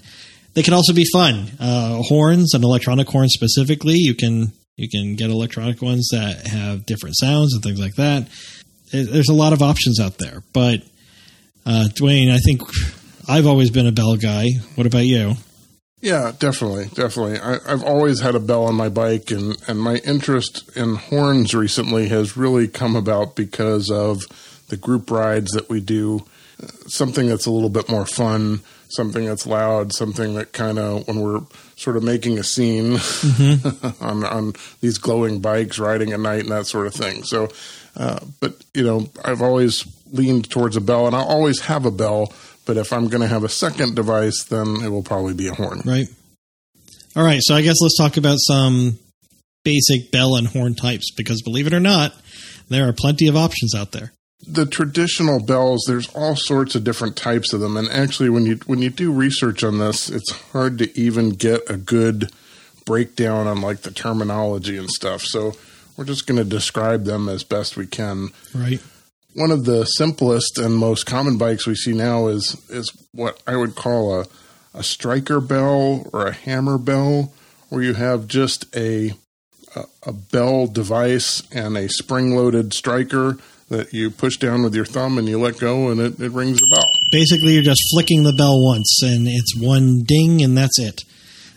they 0.53 0.63
can 0.63 0.73
also 0.73 0.93
be 0.93 1.05
fun. 1.11 1.51
Uh, 1.59 1.97
horns, 2.03 2.53
and 2.53 2.63
electronic 2.63 3.07
horns 3.07 3.33
specifically, 3.33 3.95
you 3.95 4.15
can 4.15 4.51
you 4.77 4.89
can 4.89 5.15
get 5.15 5.29
electronic 5.29 5.81
ones 5.81 6.07
that 6.11 6.47
have 6.47 6.85
different 6.85 7.15
sounds 7.17 7.53
and 7.53 7.61
things 7.61 7.79
like 7.79 7.95
that. 7.95 8.27
There- 8.91 9.05
There's 9.05 9.29
a 9.29 9.33
lot 9.33 9.53
of 9.53 9.61
options 9.61 9.99
out 9.99 10.17
there. 10.17 10.41
But 10.53 10.81
uh, 11.65 11.87
Dwayne, 11.93 12.31
I 12.31 12.39
think 12.39 12.61
I've 13.27 13.45
always 13.47 13.69
been 13.69 13.85
a 13.87 13.91
bell 13.91 14.15
guy. 14.15 14.47
What 14.75 14.87
about 14.87 15.05
you? 15.05 15.35
Yeah, 16.01 16.31
definitely, 16.39 16.85
definitely. 16.95 17.37
I, 17.37 17.57
I've 17.67 17.83
always 17.83 18.21
had 18.21 18.33
a 18.33 18.39
bell 18.39 18.65
on 18.65 18.73
my 18.73 18.89
bike, 18.89 19.29
and, 19.29 19.55
and 19.67 19.79
my 19.79 19.97
interest 19.97 20.75
in 20.75 20.95
horns 20.95 21.53
recently 21.53 22.07
has 22.09 22.35
really 22.35 22.67
come 22.67 22.95
about 22.95 23.35
because 23.35 23.91
of 23.91 24.23
the 24.71 24.77
group 24.77 25.11
rides 25.11 25.51
that 25.51 25.69
we 25.69 25.79
do. 25.79 26.25
Something 26.87 27.27
that's 27.27 27.45
a 27.45 27.51
little 27.51 27.69
bit 27.69 27.89
more 27.89 28.05
fun, 28.05 28.61
something 28.89 29.25
that's 29.25 29.45
loud, 29.45 29.93
something 29.93 30.35
that 30.35 30.53
kind 30.53 30.79
of 30.79 31.07
when 31.07 31.19
we're 31.19 31.41
sort 31.75 31.97
of 31.97 32.03
making 32.03 32.39
a 32.39 32.43
scene 32.43 32.93
on 34.01 34.23
on 34.23 34.53
these 34.79 34.97
glowing 34.97 35.39
bikes, 35.39 35.79
riding 35.79 36.13
at 36.13 36.19
night, 36.19 36.41
and 36.41 36.51
that 36.51 36.67
sort 36.67 36.87
of 36.87 36.93
thing. 36.93 37.23
So, 37.23 37.49
uh, 37.95 38.19
but 38.39 38.63
you 38.73 38.83
know, 38.83 39.09
I've 39.25 39.41
always 39.41 39.85
leaned 40.11 40.49
towards 40.49 40.77
a 40.77 40.81
bell, 40.81 41.07
and 41.07 41.15
I 41.15 41.21
always 41.21 41.61
have 41.61 41.85
a 41.85 41.91
bell. 41.91 42.33
But 42.65 42.77
if 42.77 42.93
I'm 42.93 43.07
going 43.07 43.21
to 43.21 43.27
have 43.27 43.43
a 43.43 43.49
second 43.49 43.95
device, 43.95 44.43
then 44.45 44.83
it 44.83 44.89
will 44.89 45.03
probably 45.03 45.33
be 45.33 45.47
a 45.47 45.53
horn. 45.53 45.81
Right. 45.83 46.07
All 47.15 47.25
right. 47.25 47.39
So 47.41 47.55
I 47.55 47.63
guess 47.63 47.81
let's 47.81 47.97
talk 47.97 48.17
about 48.17 48.37
some 48.39 48.99
basic 49.63 50.11
bell 50.11 50.35
and 50.35 50.47
horn 50.47 50.75
types 50.75 51.11
because 51.11 51.41
believe 51.41 51.65
it 51.65 51.73
or 51.73 51.79
not, 51.79 52.13
there 52.69 52.87
are 52.87 52.93
plenty 52.93 53.27
of 53.27 53.35
options 53.35 53.73
out 53.75 53.91
there. 53.91 54.13
The 54.47 54.65
traditional 54.65 55.39
bells 55.39 55.83
there's 55.87 56.09
all 56.15 56.35
sorts 56.35 56.75
of 56.75 56.83
different 56.83 57.15
types 57.15 57.53
of 57.53 57.59
them. 57.59 57.77
And 57.77 57.87
actually 57.89 58.29
when 58.29 58.45
you 58.45 58.55
when 58.65 58.81
you 58.81 58.89
do 58.89 59.11
research 59.11 59.63
on 59.63 59.77
this 59.77 60.09
it's 60.09 60.31
hard 60.51 60.77
to 60.79 60.99
even 60.99 61.29
get 61.31 61.69
a 61.69 61.77
good 61.77 62.31
breakdown 62.85 63.47
on 63.47 63.61
like 63.61 63.81
the 63.81 63.91
terminology 63.91 64.77
and 64.77 64.89
stuff. 64.89 65.21
So 65.21 65.53
we're 65.95 66.05
just 66.05 66.25
going 66.25 66.37
to 66.37 66.43
describe 66.43 67.03
them 67.03 67.29
as 67.29 67.43
best 67.43 67.77
we 67.77 67.85
can. 67.85 68.29
Right. 68.55 68.81
one 69.33 69.51
of 69.51 69.65
the 69.65 69.85
simplest 69.85 70.57
and 70.57 70.75
most 70.75 71.05
common 71.05 71.37
bikes 71.37 71.67
we 71.67 71.75
see 71.75 71.93
now 71.93 72.27
is 72.27 72.57
is 72.69 72.91
what 73.11 73.41
I 73.45 73.55
would 73.55 73.75
call 73.75 74.21
a 74.21 74.25
a 74.73 74.83
striker 74.83 75.41
bell 75.41 76.07
or 76.13 76.27
a 76.27 76.33
hammer 76.33 76.77
bell, 76.77 77.33
where 77.69 77.83
you 77.83 77.93
have 77.93 78.27
just 78.27 78.73
a 78.75 79.13
a, 79.75 79.83
a 80.03 80.13
bell 80.13 80.67
device 80.67 81.43
and 81.51 81.77
a 81.77 81.87
spring 81.89 82.35
loaded 82.35 82.73
striker 82.73 83.37
that 83.71 83.93
you 83.93 84.11
push 84.11 84.37
down 84.37 84.63
with 84.63 84.75
your 84.75 84.85
thumb 84.85 85.17
and 85.17 85.27
you 85.27 85.39
let 85.39 85.57
go 85.57 85.89
and 85.89 85.99
it, 85.99 86.19
it 86.19 86.31
rings 86.33 86.61
a 86.61 86.75
bell. 86.75 86.85
Basically, 87.09 87.53
you're 87.53 87.63
just 87.63 87.81
flicking 87.91 88.23
the 88.23 88.33
bell 88.33 88.61
once, 88.61 88.99
and 89.01 89.27
it's 89.27 89.57
one 89.57 90.03
ding, 90.05 90.43
and 90.43 90.57
that's 90.57 90.77
it. 90.77 91.01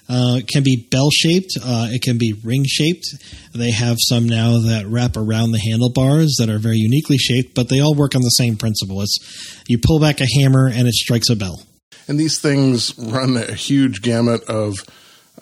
Uh, 0.09 0.37
it 0.39 0.47
can 0.47 0.63
be 0.63 0.87
bell 0.91 1.11
shaped. 1.11 1.53
Uh, 1.61 1.89
it 1.91 2.03
can 2.03 2.17
be 2.17 2.35
ring 2.45 2.65
shaped. 2.67 3.07
They 3.55 3.73
have 3.73 3.97
some 3.99 4.29
now 4.29 4.59
that 4.61 4.87
wrap 4.87 5.17
around 5.17 5.53
the 5.53 5.59
handlebars 5.59 6.37
that 6.39 6.49
are 6.49 6.59
very 6.59 6.77
uniquely 6.77 7.19
shaped, 7.19 7.55
but 7.55 7.69
they 7.69 7.81
all 7.81 7.95
work 7.95 8.15
on 8.15 8.23
the 8.23 8.29
same 8.29 8.57
principle. 8.57 9.01
It's 9.01 9.65
you 9.67 9.79
pull 9.83 9.99
back 9.99 10.21
a 10.21 10.27
hammer 10.41 10.69
and 10.69 10.87
it 10.87 10.95
strikes 10.95 11.31
a 11.31 11.37
bell. 11.37 11.63
And 12.07 12.21
these 12.21 12.39
things 12.39 12.97
run 12.99 13.37
a 13.37 13.55
huge 13.55 14.03
gamut 14.03 14.45
of 14.45 14.75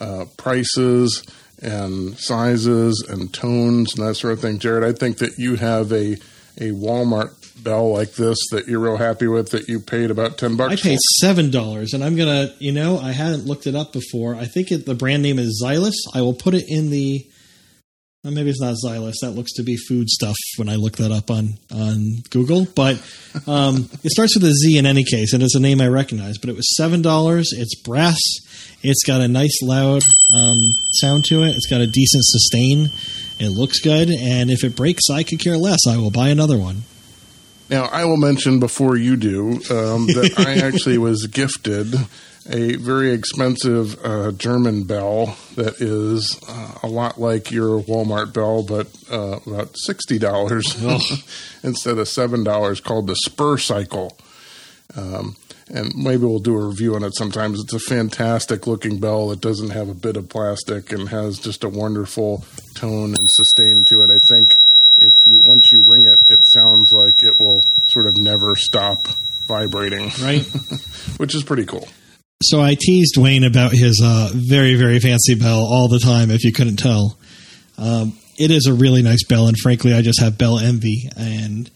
uh, 0.00 0.26
prices 0.36 1.24
and 1.60 2.16
sizes 2.18 3.04
and 3.08 3.34
tones 3.34 3.94
and 3.94 4.06
that 4.06 4.14
sort 4.14 4.32
of 4.34 4.40
thing. 4.40 4.58
Jared, 4.58 4.84
I 4.84 4.96
think 4.96 5.18
that 5.18 5.38
you 5.38 5.56
have 5.56 5.92
a 5.92 6.16
a 6.58 6.70
Walmart 6.70 7.32
bell 7.62 7.92
like 7.92 8.12
this 8.14 8.38
that 8.50 8.66
you're 8.66 8.80
real 8.80 8.96
happy 8.96 9.26
with 9.26 9.50
that 9.50 9.68
you 9.68 9.78
paid 9.80 10.10
about 10.10 10.38
10 10.38 10.56
bucks 10.56 10.72
I 10.72 10.88
paid 10.88 10.98
seven 11.20 11.50
dollars, 11.50 11.92
and 11.92 12.02
I'm 12.02 12.16
gonna, 12.16 12.54
you 12.58 12.72
know, 12.72 12.98
I 12.98 13.12
hadn't 13.12 13.46
looked 13.46 13.66
it 13.66 13.74
up 13.74 13.92
before. 13.92 14.34
I 14.34 14.46
think 14.46 14.72
it, 14.72 14.86
the 14.86 14.94
brand 14.94 15.22
name 15.22 15.38
is 15.38 15.62
Xylus. 15.64 15.94
I 16.14 16.22
will 16.22 16.34
put 16.34 16.54
it 16.54 16.64
in 16.68 16.90
the. 16.90 17.26
Well, 18.22 18.32
maybe 18.32 18.50
it's 18.50 18.60
not 18.60 18.76
Xylus. 18.76 19.14
That 19.22 19.32
looks 19.32 19.52
to 19.54 19.64
be 19.64 19.76
food 19.76 20.08
stuff 20.08 20.36
when 20.56 20.68
I 20.68 20.76
look 20.76 20.98
that 20.98 21.10
up 21.10 21.28
on 21.28 21.54
on 21.74 22.22
Google. 22.30 22.68
But 22.72 22.96
um, 23.48 23.88
it 24.04 24.12
starts 24.12 24.36
with 24.36 24.44
a 24.44 24.52
Z 24.52 24.78
in 24.78 24.86
any 24.86 25.02
case, 25.02 25.32
and 25.32 25.42
it's 25.42 25.56
a 25.56 25.60
name 25.60 25.80
I 25.80 25.88
recognize. 25.88 26.38
But 26.38 26.50
it 26.50 26.56
was 26.56 26.76
seven 26.76 27.02
dollars. 27.02 27.50
It's 27.52 27.74
brass. 27.82 28.20
It's 28.82 29.02
got 29.04 29.20
a 29.20 29.28
nice 29.28 29.60
loud 29.62 30.02
um, 30.34 30.56
sound 31.00 31.24
to 31.26 31.42
it. 31.42 31.56
It's 31.56 31.66
got 31.68 31.80
a 31.80 31.86
decent 31.86 32.24
sustain. 32.24 32.90
It 33.40 33.50
looks 33.50 33.80
good, 33.80 34.08
and 34.10 34.50
if 34.50 34.62
it 34.62 34.76
breaks, 34.76 35.10
I 35.10 35.24
could 35.24 35.40
care 35.40 35.56
less. 35.56 35.80
I 35.88 35.96
will 35.96 36.12
buy 36.12 36.28
another 36.28 36.58
one. 36.58 36.82
Now, 37.68 37.84
I 37.84 38.04
will 38.04 38.18
mention 38.18 38.60
before 38.60 38.96
you 38.96 39.16
do 39.16 39.52
um, 39.70 40.06
that 40.06 40.34
I 40.36 40.60
actually 40.66 40.98
was 40.98 41.26
gifted 41.26 41.94
a 42.50 42.76
very 42.76 43.12
expensive 43.12 43.98
uh, 44.04 44.32
German 44.32 44.84
bell 44.84 45.36
that 45.54 45.80
is 45.80 46.38
uh, 46.48 46.78
a 46.82 46.88
lot 46.88 47.20
like 47.20 47.50
your 47.50 47.80
Walmart 47.82 48.32
bell, 48.32 48.62
but 48.62 48.88
uh, 49.10 49.38
about 49.46 49.70
sixty 49.76 50.18
dollars 50.18 50.74
instead 51.62 51.98
of 51.98 52.08
seven 52.08 52.42
dollars, 52.44 52.80
called 52.80 53.06
the 53.06 53.16
Spurcycle. 53.26 54.18
Um, 54.96 55.36
and 55.72 55.94
maybe 55.96 56.24
we'll 56.26 56.38
do 56.40 56.54
a 56.56 56.66
review 56.68 56.94
on 56.96 57.04
it 57.04 57.14
sometimes. 57.16 57.58
It's 57.60 57.72
a 57.72 57.78
fantastic 57.78 58.66
looking 58.66 58.98
bell 58.98 59.28
that 59.28 59.40
doesn't 59.40 59.70
have 59.70 59.88
a 59.88 59.94
bit 59.94 60.16
of 60.16 60.28
plastic 60.28 60.92
and 60.92 61.08
has 61.08 61.38
just 61.38 61.64
a 61.64 61.68
wonderful 61.68 62.44
tone 62.74 63.14
and 63.18 63.30
sustain 63.30 63.84
to 63.86 64.02
it. 64.02 64.10
I 64.10 64.18
think 64.28 64.58
if 64.98 65.14
you 65.24 65.40
once 65.46 65.72
you 65.72 65.82
ring 65.86 66.06
it, 66.08 66.18
it 66.28 66.40
sounds 66.52 66.92
like 66.92 67.22
it 67.22 67.34
will 67.38 67.62
sort 67.86 68.06
of 68.06 68.16
never 68.16 68.54
stop 68.56 68.98
vibrating, 69.46 70.10
Right. 70.20 70.42
which 71.16 71.34
is 71.34 71.42
pretty 71.42 71.64
cool. 71.64 71.88
So 72.42 72.60
I 72.60 72.74
teased 72.74 73.16
Wayne 73.16 73.44
about 73.44 73.72
his 73.72 74.00
uh, 74.04 74.30
very, 74.34 74.74
very 74.74 74.98
fancy 74.98 75.34
bell 75.34 75.60
all 75.60 75.88
the 75.88 75.98
time, 75.98 76.30
if 76.30 76.44
you 76.44 76.52
couldn't 76.52 76.76
tell. 76.76 77.18
Um, 77.78 78.18
it 78.38 78.50
is 78.50 78.66
a 78.66 78.74
really 78.74 79.02
nice 79.02 79.24
bell, 79.24 79.46
and 79.46 79.56
frankly, 79.56 79.94
I 79.94 80.02
just 80.02 80.20
have 80.20 80.38
bell 80.38 80.58
envy. 80.58 81.08
And 81.16 81.70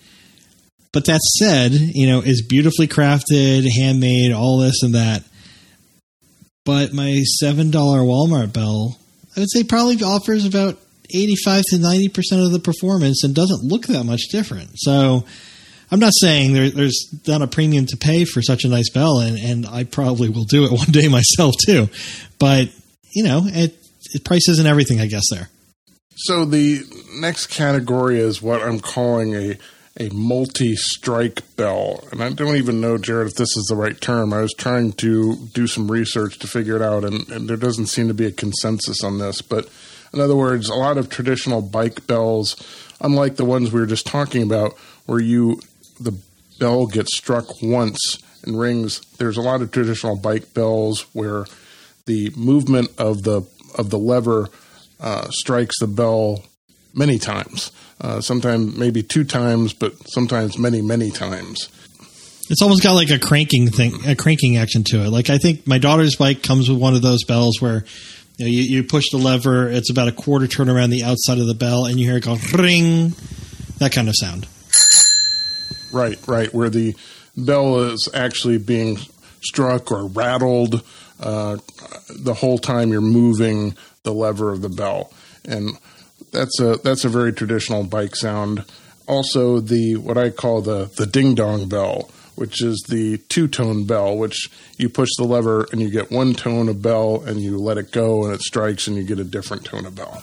but 0.92 1.04
that 1.06 1.20
said, 1.20 1.72
you 1.72 2.06
know, 2.06 2.20
is 2.20 2.42
beautifully 2.42 2.88
crafted, 2.88 3.68
handmade, 3.70 4.32
all 4.32 4.58
this 4.58 4.82
and 4.82 4.94
that. 4.94 5.22
But 6.64 6.92
my 6.92 7.22
seven 7.40 7.70
dollar 7.70 8.00
Walmart 8.00 8.52
bell, 8.52 8.98
I 9.36 9.40
would 9.40 9.50
say, 9.50 9.62
probably 9.62 10.02
offers 10.02 10.44
about 10.44 10.78
eighty-five 11.14 11.62
to 11.68 11.78
ninety 11.78 12.08
percent 12.08 12.42
of 12.42 12.52
the 12.52 12.58
performance, 12.58 13.22
and 13.24 13.34
doesn't 13.34 13.62
look 13.62 13.86
that 13.86 14.04
much 14.04 14.28
different. 14.30 14.70
So. 14.74 15.24
I'm 15.90 16.00
not 16.00 16.12
saying 16.20 16.52
there, 16.52 16.70
there's 16.70 17.14
not 17.26 17.42
a 17.42 17.46
premium 17.46 17.86
to 17.86 17.96
pay 17.96 18.24
for 18.24 18.42
such 18.42 18.64
a 18.64 18.68
nice 18.68 18.90
bell, 18.90 19.20
and, 19.20 19.38
and 19.38 19.66
I 19.66 19.84
probably 19.84 20.28
will 20.28 20.44
do 20.44 20.64
it 20.64 20.72
one 20.72 20.90
day 20.90 21.08
myself 21.08 21.54
too. 21.64 21.88
But 22.38 22.68
you 23.12 23.24
know, 23.24 23.42
it, 23.46 23.74
it 24.12 24.24
price 24.24 24.48
isn't 24.48 24.66
everything, 24.66 25.00
I 25.00 25.06
guess. 25.06 25.24
There, 25.30 25.48
So 26.16 26.44
the 26.44 26.82
next 27.14 27.46
category 27.48 28.18
is 28.18 28.42
what 28.42 28.62
I'm 28.62 28.80
calling 28.80 29.34
a 29.34 29.58
a 29.98 30.10
multi-strike 30.10 31.56
bell, 31.56 32.04
and 32.12 32.22
I 32.22 32.30
don't 32.30 32.56
even 32.56 32.80
know, 32.80 32.98
Jared, 32.98 33.28
if 33.28 33.34
this 33.36 33.56
is 33.56 33.64
the 33.68 33.76
right 33.76 33.98
term. 33.98 34.32
I 34.32 34.42
was 34.42 34.52
trying 34.52 34.92
to 34.92 35.36
do 35.54 35.66
some 35.66 35.90
research 35.90 36.38
to 36.40 36.46
figure 36.46 36.76
it 36.76 36.82
out, 36.82 37.04
and, 37.04 37.26
and 37.30 37.48
there 37.48 37.56
doesn't 37.56 37.86
seem 37.86 38.08
to 38.08 38.14
be 38.14 38.26
a 38.26 38.32
consensus 38.32 39.02
on 39.02 39.18
this. 39.18 39.40
But 39.40 39.70
in 40.12 40.20
other 40.20 40.36
words, 40.36 40.68
a 40.68 40.74
lot 40.74 40.98
of 40.98 41.08
traditional 41.08 41.62
bike 41.62 42.06
bells, 42.06 42.56
unlike 43.00 43.36
the 43.36 43.46
ones 43.46 43.72
we 43.72 43.80
were 43.80 43.86
just 43.86 44.06
talking 44.06 44.42
about, 44.42 44.74
where 45.06 45.20
you 45.20 45.60
the 46.00 46.18
bell 46.58 46.86
gets 46.86 47.16
struck 47.16 47.46
once 47.62 48.18
and 48.44 48.58
rings. 48.58 49.00
There's 49.18 49.36
a 49.36 49.42
lot 49.42 49.62
of 49.62 49.70
traditional 49.70 50.16
bike 50.16 50.54
bells 50.54 51.02
where 51.12 51.46
the 52.06 52.32
movement 52.36 52.90
of 52.98 53.22
the 53.22 53.42
of 53.76 53.90
the 53.90 53.98
lever 53.98 54.48
uh, 55.00 55.28
strikes 55.30 55.78
the 55.80 55.86
bell 55.86 56.42
many 56.94 57.18
times. 57.18 57.72
Uh, 58.00 58.20
sometimes 58.20 58.76
maybe 58.76 59.02
two 59.02 59.24
times, 59.24 59.72
but 59.74 59.92
sometimes 60.08 60.58
many 60.58 60.80
many 60.82 61.10
times. 61.10 61.68
it's 62.48 62.62
almost 62.62 62.82
got 62.82 62.92
like 62.92 63.10
a 63.10 63.18
cranking 63.18 63.68
thing, 63.68 63.92
a 64.06 64.14
cranking 64.14 64.56
action 64.56 64.84
to 64.84 65.02
it. 65.02 65.10
Like 65.10 65.30
I 65.30 65.38
think 65.38 65.66
my 65.66 65.78
daughter's 65.78 66.16
bike 66.16 66.42
comes 66.42 66.68
with 66.68 66.78
one 66.78 66.94
of 66.94 67.02
those 67.02 67.24
bells 67.24 67.60
where 67.60 67.84
you, 68.36 68.44
know, 68.44 68.50
you, 68.50 68.62
you 68.62 68.84
push 68.84 69.04
the 69.10 69.18
lever, 69.18 69.68
it's 69.68 69.90
about 69.90 70.08
a 70.08 70.12
quarter 70.12 70.46
turn 70.46 70.68
around 70.68 70.90
the 70.90 71.04
outside 71.04 71.38
of 71.38 71.46
the 71.46 71.54
bell, 71.54 71.86
and 71.86 71.98
you 71.98 72.06
hear 72.06 72.18
it 72.18 72.24
go 72.24 72.36
ring, 72.54 73.14
that 73.78 73.92
kind 73.92 74.08
of 74.08 74.14
sound. 74.16 74.46
Right, 75.96 76.18
right. 76.28 76.52
Where 76.52 76.68
the 76.68 76.94
bell 77.38 77.80
is 77.80 78.06
actually 78.12 78.58
being 78.58 78.98
struck 79.40 79.90
or 79.90 80.06
rattled 80.06 80.82
uh, 81.18 81.56
the 82.14 82.34
whole 82.34 82.58
time 82.58 82.92
you're 82.92 83.00
moving 83.00 83.74
the 84.02 84.12
lever 84.12 84.52
of 84.52 84.60
the 84.60 84.68
bell, 84.68 85.10
and 85.46 85.78
that's 86.32 86.60
a 86.60 86.76
that's 86.84 87.06
a 87.06 87.08
very 87.08 87.32
traditional 87.32 87.84
bike 87.84 88.14
sound. 88.14 88.66
Also, 89.08 89.58
the 89.58 89.96
what 89.96 90.18
I 90.18 90.28
call 90.28 90.60
the 90.60 90.90
the 90.96 91.06
ding 91.06 91.34
dong 91.34 91.66
bell, 91.66 92.10
which 92.34 92.62
is 92.62 92.84
the 92.90 93.16
two 93.16 93.48
tone 93.48 93.86
bell, 93.86 94.18
which 94.18 94.50
you 94.76 94.90
push 94.90 95.08
the 95.16 95.24
lever 95.24 95.66
and 95.72 95.80
you 95.80 95.88
get 95.88 96.10
one 96.10 96.34
tone 96.34 96.68
of 96.68 96.82
bell, 96.82 97.22
and 97.24 97.40
you 97.40 97.56
let 97.56 97.78
it 97.78 97.90
go 97.90 98.24
and 98.24 98.34
it 98.34 98.42
strikes, 98.42 98.86
and 98.86 98.98
you 98.98 99.02
get 99.02 99.18
a 99.18 99.24
different 99.24 99.64
tone 99.64 99.86
of 99.86 99.94
bell. 99.94 100.22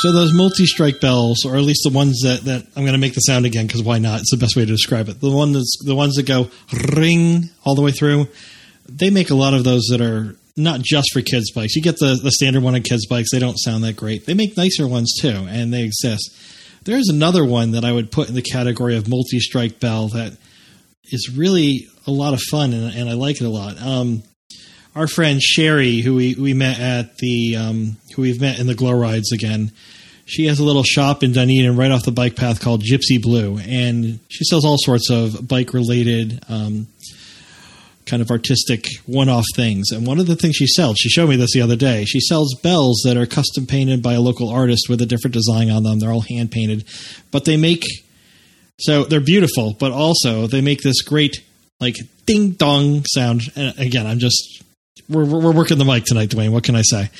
So 0.00 0.12
those 0.12 0.32
multi-strike 0.32 1.00
bells, 1.00 1.44
or 1.44 1.56
at 1.56 1.62
least 1.62 1.80
the 1.82 1.92
ones 1.92 2.20
that, 2.22 2.42
that 2.44 2.64
I'm 2.76 2.82
going 2.82 2.92
to 2.92 2.98
make 2.98 3.14
the 3.14 3.20
sound 3.20 3.46
again 3.46 3.66
because 3.66 3.82
why 3.82 3.98
not? 3.98 4.20
It's 4.20 4.30
the 4.30 4.36
best 4.36 4.54
way 4.54 4.64
to 4.64 4.70
describe 4.70 5.08
it. 5.08 5.20
The 5.20 5.30
one 5.30 5.52
that's 5.52 5.76
the 5.84 5.94
ones 5.94 6.14
that 6.14 6.26
go 6.26 6.50
ring 6.96 7.50
all 7.64 7.74
the 7.74 7.82
way 7.82 7.90
through. 7.90 8.28
They 8.88 9.10
make 9.10 9.30
a 9.30 9.34
lot 9.34 9.54
of 9.54 9.64
those 9.64 9.86
that 9.90 10.00
are 10.00 10.36
not 10.56 10.82
just 10.82 11.12
for 11.12 11.20
kids 11.20 11.50
bikes. 11.50 11.74
You 11.74 11.82
get 11.82 11.98
the 11.98 12.18
the 12.22 12.30
standard 12.30 12.62
one 12.62 12.74
on 12.74 12.82
kids 12.82 13.06
bikes. 13.06 13.30
They 13.32 13.38
don't 13.38 13.58
sound 13.58 13.82
that 13.84 13.96
great. 13.96 14.24
They 14.26 14.34
make 14.34 14.56
nicer 14.56 14.86
ones 14.86 15.14
too, 15.20 15.46
and 15.48 15.72
they 15.72 15.82
exist. 15.82 16.30
There's 16.84 17.08
another 17.08 17.44
one 17.44 17.72
that 17.72 17.84
I 17.84 17.92
would 17.92 18.10
put 18.12 18.28
in 18.28 18.34
the 18.34 18.42
category 18.42 18.96
of 18.96 19.08
multi-strike 19.08 19.80
bell 19.80 20.08
that 20.08 20.36
is 21.04 21.30
really 21.36 21.86
a 22.06 22.10
lot 22.10 22.34
of 22.34 22.40
fun, 22.50 22.72
and, 22.72 22.94
and 22.94 23.08
I 23.08 23.14
like 23.14 23.40
it 23.40 23.44
a 23.44 23.50
lot. 23.50 23.80
Um, 23.80 24.22
our 24.98 25.06
friend 25.06 25.40
Sherry, 25.40 26.00
who 26.00 26.16
we, 26.16 26.34
we 26.34 26.54
met 26.54 26.80
at 26.80 27.18
the 27.18 27.54
um, 27.54 27.96
who 28.16 28.22
we've 28.22 28.40
met 28.40 28.58
in 28.58 28.66
the 28.66 28.74
glow 28.74 28.90
rides 28.90 29.30
again, 29.30 29.70
she 30.26 30.46
has 30.46 30.58
a 30.58 30.64
little 30.64 30.82
shop 30.82 31.22
in 31.22 31.32
Dunedin 31.32 31.76
right 31.76 31.92
off 31.92 32.04
the 32.04 32.10
bike 32.10 32.34
path 32.34 32.60
called 32.60 32.82
Gypsy 32.82 33.22
Blue, 33.22 33.58
and 33.58 34.18
she 34.28 34.44
sells 34.44 34.64
all 34.64 34.76
sorts 34.76 35.08
of 35.08 35.46
bike 35.46 35.72
related. 35.72 36.42
Um, 36.48 36.88
kind 38.06 38.22
of 38.22 38.30
artistic 38.30 38.86
one-off 39.04 39.44
things. 39.54 39.90
And 39.90 40.06
one 40.06 40.18
of 40.18 40.26
the 40.26 40.34
things 40.34 40.56
she 40.56 40.66
sells 40.66 40.96
she 40.96 41.10
showed 41.10 41.28
me 41.28 41.36
this 41.36 41.52
the 41.52 41.60
other 41.60 41.76
day 41.76 42.06
she 42.06 42.20
sells 42.20 42.54
bells 42.62 43.02
that 43.04 43.18
are 43.18 43.26
custom 43.26 43.66
painted 43.66 44.02
by 44.02 44.14
a 44.14 44.20
local 44.22 44.48
artist 44.48 44.88
with 44.88 45.02
a 45.02 45.04
different 45.04 45.34
design 45.34 45.68
on 45.68 45.82
them. 45.82 45.98
They're 45.98 46.10
all 46.10 46.22
hand 46.22 46.50
painted 46.50 46.86
but 47.30 47.44
they 47.44 47.58
make 47.58 47.84
so 48.78 49.04
they're 49.04 49.20
beautiful 49.20 49.76
but 49.78 49.92
also 49.92 50.46
they 50.46 50.62
make 50.62 50.80
this 50.80 51.02
great 51.02 51.44
like 51.80 51.96
ding 52.24 52.52
dong 52.52 53.04
sound. 53.04 53.42
And 53.54 53.78
again 53.78 54.06
i'm 54.06 54.20
just 54.20 54.64
we're, 55.08 55.24
we're 55.24 55.52
working 55.52 55.78
the 55.78 55.84
mic 55.84 56.04
tonight, 56.04 56.30
Dwayne. 56.30 56.50
What 56.50 56.64
can 56.64 56.76
I 56.76 56.82
say? 56.82 57.10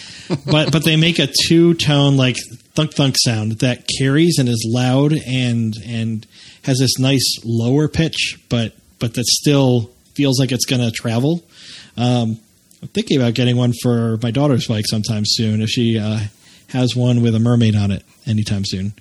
but 0.47 0.73
but 0.73 0.85
they 0.85 0.97
make 0.97 1.18
a 1.18 1.28
two 1.49 1.75
tone 1.75 2.16
like 2.16 2.37
thunk 2.75 2.92
thunk 2.94 3.16
sound 3.18 3.52
that 3.61 3.87
carries 3.99 4.38
and 4.38 4.49
is 4.49 4.64
loud 4.68 5.12
and 5.26 5.75
and 5.87 6.26
has 6.62 6.78
this 6.78 6.99
nice 6.99 7.38
lower 7.44 7.88
pitch, 7.88 8.38
but 8.49 8.75
but 8.99 9.14
that 9.14 9.26
still 9.26 9.90
feels 10.14 10.40
like 10.40 10.52
it's 10.52 10.66
going 10.66 10.82
to 10.82 10.90
travel. 10.90 11.44
Um, 11.97 12.38
I'm 12.82 12.88
thinking 12.88 13.16
about 13.20 13.35
getting 13.35 13.56
one 13.56 13.73
for 13.82 14.18
my 14.23 14.30
daughter's 14.30 14.66
bike 14.66 14.87
sometime 14.87 15.25
soon 15.26 15.62
if 15.62 15.68
she 15.68 15.99
uh, 15.99 16.20
has 16.68 16.94
one 16.94 17.23
with 17.23 17.35
a 17.35 17.40
mermaid 17.40 17.75
on 17.75 17.90
it 17.90 18.04
anytime 18.26 18.64
soon. 18.64 18.92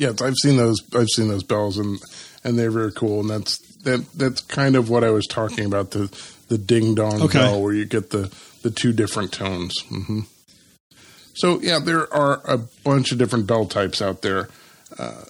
yeah, 0.00 0.12
I've 0.22 0.36
seen 0.36 0.56
those. 0.56 0.78
I've 0.94 1.08
seen 1.08 1.28
those 1.28 1.44
bells, 1.44 1.76
and 1.76 2.00
and 2.42 2.58
they're 2.58 2.70
very 2.70 2.90
cool. 2.90 3.20
And 3.20 3.28
that's 3.28 3.58
that. 3.84 4.06
That's 4.14 4.40
kind 4.40 4.76
of 4.76 4.88
what 4.90 5.04
I 5.04 5.10
was 5.10 5.26
talking 5.26 5.64
about 5.66 5.90
the 5.92 6.10
the 6.48 6.58
ding 6.58 6.94
dong 6.94 7.22
Okay. 7.22 7.38
bell, 7.38 7.60
where 7.62 7.72
you 7.72 7.84
get 7.84 8.10
the 8.10 8.32
the 8.62 8.70
two 8.70 8.92
different 8.92 9.32
tones. 9.32 9.74
hmm 9.88 10.20
So 11.34 11.60
yeah, 11.60 11.78
there 11.78 12.12
are 12.12 12.40
a 12.44 12.58
bunch 12.58 13.12
of 13.12 13.18
different 13.18 13.46
bell 13.46 13.66
types 13.66 14.02
out 14.02 14.22
there. 14.22 14.48
Uh, 14.98 15.24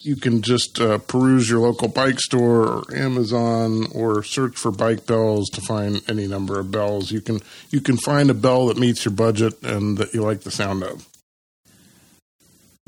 you 0.00 0.14
can 0.14 0.42
just 0.42 0.80
uh, 0.80 0.98
peruse 0.98 1.50
your 1.50 1.58
local 1.58 1.88
bike 1.88 2.20
store 2.20 2.66
or 2.68 2.94
Amazon 2.94 3.86
or 3.92 4.22
search 4.22 4.56
for 4.56 4.70
bike 4.70 5.06
bells 5.06 5.48
to 5.50 5.60
find 5.60 6.00
any 6.08 6.28
number 6.28 6.60
of 6.60 6.70
bells. 6.70 7.10
You 7.10 7.20
can 7.20 7.40
you 7.70 7.80
can 7.80 7.96
find 7.96 8.30
a 8.30 8.34
bell 8.34 8.66
that 8.68 8.76
meets 8.78 9.04
your 9.04 9.12
budget 9.14 9.60
and 9.64 9.98
that 9.98 10.14
you 10.14 10.22
like 10.22 10.42
the 10.42 10.50
sound 10.52 10.82
of. 10.84 11.06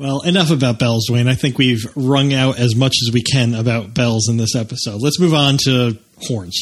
Well, 0.01 0.21
enough 0.21 0.49
about 0.49 0.79
bells, 0.79 1.07
Dwayne. 1.07 1.29
I 1.29 1.35
think 1.35 1.59
we've 1.59 1.85
wrung 1.95 2.33
out 2.33 2.57
as 2.57 2.75
much 2.75 2.95
as 3.05 3.13
we 3.13 3.21
can 3.21 3.53
about 3.53 3.93
bells 3.93 4.29
in 4.29 4.37
this 4.37 4.55
episode. 4.55 4.99
Let's 4.99 5.19
move 5.19 5.35
on 5.35 5.59
to 5.65 5.95
horns. 6.23 6.57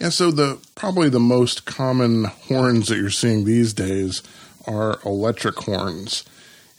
Yeah, 0.00 0.10
so 0.10 0.30
the 0.30 0.60
probably 0.76 1.08
the 1.08 1.18
most 1.18 1.64
common 1.64 2.26
horns 2.26 2.86
that 2.86 2.98
you're 2.98 3.10
seeing 3.10 3.44
these 3.44 3.72
days 3.72 4.22
are 4.68 5.00
electric 5.04 5.56
horns. 5.56 6.24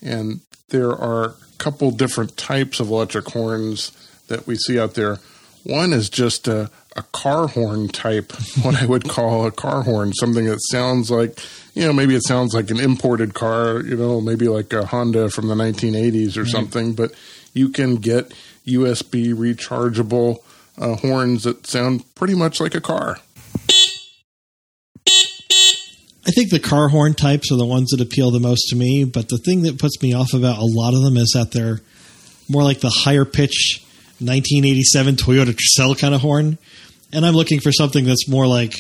And 0.02 0.40
there 0.70 0.92
are 0.92 1.26
a 1.26 1.36
couple 1.58 1.92
different 1.92 2.38
types 2.38 2.80
of 2.80 2.90
electric 2.90 3.28
horns 3.28 3.92
that 4.30 4.48
we 4.48 4.56
see 4.56 4.80
out 4.80 4.94
there. 4.94 5.18
One 5.66 5.92
is 5.92 6.10
just 6.10 6.48
a, 6.48 6.72
a 6.96 7.04
car 7.04 7.48
horn 7.48 7.88
type, 7.88 8.32
what 8.62 8.82
I 8.82 8.86
would 8.86 9.08
call 9.08 9.46
a 9.46 9.52
car 9.52 9.84
horn, 9.84 10.14
something 10.14 10.46
that 10.46 10.60
sounds 10.70 11.12
like, 11.12 11.40
you 11.74 11.86
know, 11.86 11.94
maybe 11.94 12.16
it 12.16 12.26
sounds 12.26 12.54
like 12.54 12.70
an 12.70 12.80
imported 12.80 13.34
car, 13.34 13.82
you 13.82 13.96
know, 13.96 14.22
maybe 14.22 14.48
like 14.48 14.74
a 14.74 14.86
Honda 14.86 15.30
from 15.30 15.48
the 15.48 15.56
1980s 15.56 16.38
or 16.38 16.46
something, 16.46 16.94
but 16.94 17.12
you 17.54 17.70
can 17.70 17.96
get 17.96 18.34
USB 18.66 19.34
rechargeable 19.34 20.40
uh, 20.78 20.96
horns 20.96 21.44
that 21.44 21.68
sound 21.68 22.04
pretty 22.16 22.36
much 22.36 22.60
like 22.60 22.76
a 22.76 22.82
car. 22.82 23.18
I 26.28 26.32
think 26.32 26.52
the 26.52 26.60
car 26.60 26.90
horn 26.90 27.16
types 27.16 27.52
are 27.52 27.58
the 27.58 27.66
ones 27.66 27.90
that 27.90 28.02
appeal 28.02 28.30
the 28.30 28.40
most 28.40 28.68
to 28.70 28.76
me, 28.76 29.04
but 29.04 29.30
the 29.30 29.40
thing 29.40 29.64
that 29.64 29.80
puts 29.80 30.00
me 30.02 30.14
off 30.14 30.34
about 30.34 30.60
a 30.60 30.66
lot 30.66 30.94
of 30.94 31.02
them 31.02 31.18
is 31.18 31.32
that 31.34 31.52
they're 31.52 31.82
more 32.48 32.62
like 32.62 32.82
the 32.82 32.90
higher 32.90 33.26
pitched 33.26 33.84
1987 34.20 35.16
Toyota 35.16 35.56
Tercel 35.56 36.00
kind 36.00 36.14
of 36.14 36.22
horn. 36.22 36.58
And 37.12 37.26
I'm 37.26 37.34
looking 37.34 37.60
for 37.60 37.72
something 37.72 38.06
that's 38.06 38.28
more 38.28 38.46
like 38.46 38.74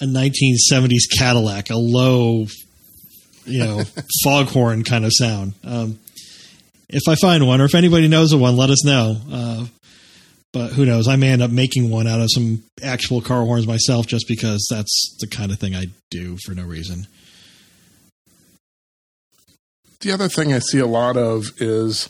a 0.00 0.04
1970s 0.04 1.08
Cadillac, 1.18 1.70
a 1.70 1.76
low, 1.76 2.46
you 3.44 3.58
know, 3.58 3.82
foghorn 4.24 4.84
kind 4.84 5.04
of 5.04 5.12
sound. 5.14 5.54
Um, 5.64 5.98
if 6.88 7.08
I 7.08 7.14
find 7.14 7.46
one, 7.46 7.60
or 7.60 7.64
if 7.64 7.74
anybody 7.74 8.08
knows 8.08 8.32
of 8.32 8.40
one, 8.40 8.56
let 8.56 8.70
us 8.70 8.84
know. 8.84 9.16
Uh, 9.30 9.66
but 10.52 10.72
who 10.72 10.84
knows? 10.84 11.06
I 11.06 11.16
may 11.16 11.28
end 11.28 11.42
up 11.42 11.50
making 11.50 11.90
one 11.90 12.06
out 12.06 12.20
of 12.20 12.28
some 12.30 12.64
actual 12.82 13.20
car 13.20 13.44
horns 13.44 13.66
myself, 13.66 14.06
just 14.06 14.26
because 14.26 14.66
that's 14.68 15.16
the 15.20 15.28
kind 15.28 15.52
of 15.52 15.60
thing 15.60 15.76
I 15.76 15.86
do 16.10 16.36
for 16.44 16.52
no 16.52 16.64
reason. 16.64 17.06
The 20.00 20.12
other 20.12 20.28
thing 20.28 20.52
I 20.52 20.58
see 20.58 20.78
a 20.78 20.86
lot 20.86 21.16
of 21.16 21.52
is 21.58 22.08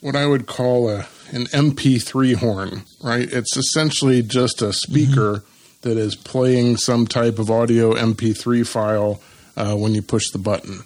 what 0.00 0.16
I 0.16 0.26
would 0.26 0.46
call 0.46 0.88
a 0.88 1.06
an 1.32 1.46
MP3 1.46 2.36
horn, 2.36 2.82
right? 3.02 3.30
It's 3.32 3.56
essentially 3.56 4.22
just 4.22 4.62
a 4.62 4.72
speaker 4.72 5.44
that 5.82 5.96
is 5.96 6.14
playing 6.14 6.76
some 6.76 7.06
type 7.06 7.38
of 7.38 7.50
audio 7.50 7.94
MP3 7.94 8.66
file 8.66 9.20
uh, 9.56 9.74
when 9.74 9.94
you 9.94 10.02
push 10.02 10.30
the 10.30 10.38
button. 10.38 10.80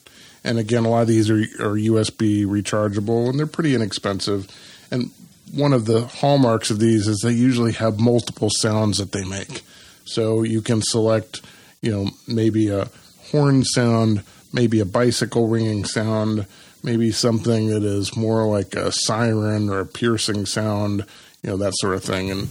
And 0.45 0.59
again, 0.59 0.85
a 0.85 0.91
lot 0.91 1.03
of 1.03 1.09
these 1.09 1.31
are, 1.31 1.39
are 1.39 1.77
USB 1.77 2.45
rechargeable 2.45 3.29
and 3.29 3.39
they're 3.39 3.47
pretty 3.47 3.75
inexpensive. 3.75 4.47
And 4.91 5.11
one 5.53 5.73
of 5.73 5.87
the 5.87 6.07
hallmarks 6.07 6.71
of 6.71 6.79
these 6.79 7.09
is 7.09 7.21
they 7.21 7.33
usually 7.33 7.73
have 7.73 7.99
multiple 7.99 8.51
sounds 8.51 8.99
that 8.99 9.13
they 9.13 9.25
make. 9.25 9.63
So 10.05 10.43
you 10.43 10.61
can 10.61 10.83
select, 10.83 11.41
you 11.81 11.91
know, 11.91 12.11
maybe 12.29 12.69
a 12.69 12.89
horn 13.31 13.65
sound, 13.65 14.23
maybe 14.55 14.79
a 14.79 14.87
bicycle 14.87 15.49
ringing 15.49 15.85
sound, 15.85 16.47
maybe 16.83 17.11
something 17.11 17.67
that 17.67 17.83
is 17.83 18.17
more 18.17 18.47
like 18.47 18.75
a 18.77 18.93
siren 18.93 19.69
or 19.69 19.81
a 19.81 19.87
piercing 19.87 20.47
sound, 20.47 21.05
you 21.43 21.51
know, 21.51 21.57
that 21.57 21.75
sort 21.77 21.95
of 21.95 22.05
thing. 22.05 22.31
And 22.31 22.49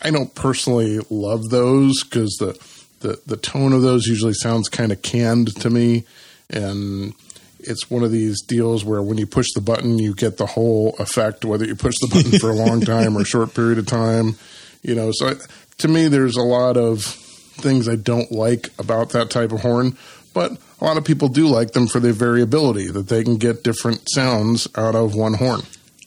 I 0.00 0.10
don't 0.10 0.34
personally 0.34 1.00
love 1.10 1.48
those 1.48 2.04
because 2.04 2.36
the, 2.38 2.52
the 3.00 3.20
the 3.26 3.38
tone 3.38 3.72
of 3.72 3.82
those 3.82 4.06
usually 4.06 4.34
sounds 4.34 4.68
kind 4.68 4.92
of 4.92 5.02
canned 5.02 5.56
to 5.56 5.70
me, 5.70 6.04
and 6.50 7.14
it's 7.66 7.90
one 7.90 8.02
of 8.02 8.10
these 8.10 8.42
deals 8.42 8.84
where 8.84 9.02
when 9.02 9.18
you 9.18 9.26
push 9.26 9.46
the 9.54 9.60
button, 9.60 9.98
you 9.98 10.14
get 10.14 10.36
the 10.36 10.46
whole 10.46 10.94
effect, 10.98 11.44
whether 11.44 11.64
you 11.64 11.74
push 11.74 11.94
the 12.00 12.08
button 12.08 12.38
for 12.38 12.50
a 12.50 12.54
long 12.54 12.80
time 12.80 13.16
or 13.16 13.22
a 13.22 13.24
short 13.24 13.54
period 13.54 13.78
of 13.78 13.86
time. 13.86 14.36
You 14.82 14.94
know, 14.94 15.10
so 15.12 15.34
to 15.78 15.88
me, 15.88 16.08
there's 16.08 16.36
a 16.36 16.42
lot 16.42 16.76
of 16.76 17.02
things 17.02 17.88
I 17.88 17.96
don't 17.96 18.30
like 18.32 18.70
about 18.78 19.10
that 19.10 19.30
type 19.30 19.52
of 19.52 19.60
horn, 19.60 19.96
but 20.34 20.52
a 20.80 20.84
lot 20.84 20.96
of 20.96 21.04
people 21.04 21.28
do 21.28 21.46
like 21.46 21.72
them 21.72 21.86
for 21.86 22.00
their 22.00 22.12
variability, 22.12 22.88
that 22.88 23.08
they 23.08 23.24
can 23.24 23.36
get 23.36 23.62
different 23.62 24.08
sounds 24.10 24.68
out 24.76 24.94
of 24.94 25.14
one 25.14 25.34
horn. 25.34 25.62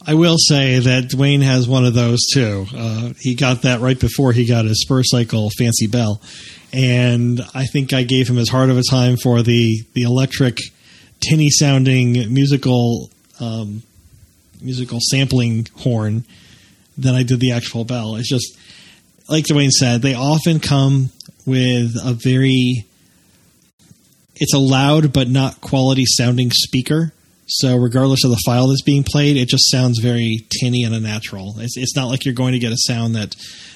I 0.06 0.14
will 0.14 0.38
say 0.38 0.80
that 0.80 1.06
Dwayne 1.06 1.42
has 1.42 1.68
one 1.68 1.86
of 1.86 1.94
those 1.94 2.20
too. 2.32 2.66
Uh, 2.74 3.14
he 3.20 3.36
got 3.36 3.64
that 3.64 3.82
right 3.82 4.00
before 4.00 4.32
he 4.32 4.46
got 4.46 4.66
his 4.66 4.86
Spurcycle 4.88 5.50
Fancy 5.58 5.88
Bell, 5.88 6.22
and 6.72 7.42
I 7.54 7.66
think 7.66 7.92
I 7.92 8.04
gave 8.04 8.30
him 8.30 8.38
as 8.38 8.48
hard 8.48 8.70
of 8.70 8.78
a 8.78 8.84
time 8.90 9.18
for 9.18 9.42
the 9.42 9.84
the 9.94 10.04
electric, 10.04 10.60
tinny 11.22 11.50
sounding 11.50 12.34
musical 12.34 13.10
um, 13.40 13.84
musical 14.62 15.00
sampling 15.02 15.68
horn 15.78 16.26
than 16.98 17.16
I 17.16 17.24
did 17.24 17.40
the 17.40 17.52
actual 17.52 17.86
bell. 17.86 18.16
It's 18.16 18.30
just 18.30 18.58
like 19.30 19.46
Dwayne 19.46 19.70
said, 19.70 20.02
they 20.02 20.16
often 20.16 20.60
come 20.60 21.10
with 21.46 21.96
a 22.04 22.14
very 22.14 22.86
it's 24.36 24.54
a 24.54 24.60
loud 24.60 25.14
but 25.14 25.28
not 25.28 25.62
quality 25.62 26.06
sounding 26.06 26.52
speaker. 26.52 27.12
So 27.48 27.78
regardless 27.78 28.24
of 28.24 28.32
the 28.32 28.42
file 28.46 28.68
that's 28.68 28.82
being 28.82 29.04
played, 29.04 29.38
it 29.38 29.48
just 29.48 29.72
sounds 29.72 30.00
very 30.00 30.46
tinny 30.60 30.84
and 30.84 30.94
unnatural. 30.94 31.56
It's, 31.60 31.78
it's 31.78 31.96
not 31.96 32.08
like 32.08 32.26
you're 32.26 32.34
going 32.34 32.54
to 32.54 32.60
get 32.60 32.74
a 32.74 32.78
sound 32.78 33.16
that 33.16 33.36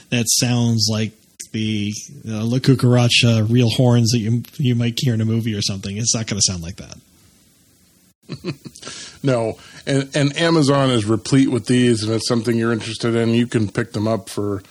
that 0.09 0.25
sounds 0.27 0.87
like 0.91 1.13
the 1.53 1.93
uh, 2.27 2.43
La 2.43 2.59
Cucaracha 2.59 3.49
real 3.49 3.69
horns 3.69 4.11
that 4.11 4.19
you 4.19 4.43
you 4.57 4.75
might 4.75 4.97
hear 4.97 5.13
in 5.13 5.21
a 5.21 5.25
movie 5.25 5.55
or 5.55 5.61
something. 5.61 5.97
It's 5.97 6.13
not 6.13 6.27
going 6.27 6.39
to 6.39 6.51
sound 6.51 6.63
like 6.63 6.77
that. 6.77 6.97
No, 9.23 9.57
and 9.85 10.09
and 10.15 10.35
Amazon 10.37 10.89
is 10.89 11.05
replete 11.05 11.49
with 11.51 11.67
these, 11.67 12.03
and 12.03 12.11
it's 12.13 12.27
something 12.27 12.57
you're 12.57 12.71
interested 12.73 13.13
in. 13.15 13.29
You 13.29 13.45
can 13.47 13.69
pick 13.69 13.91
them 13.93 14.07
up 14.07 14.29
for, 14.29 14.63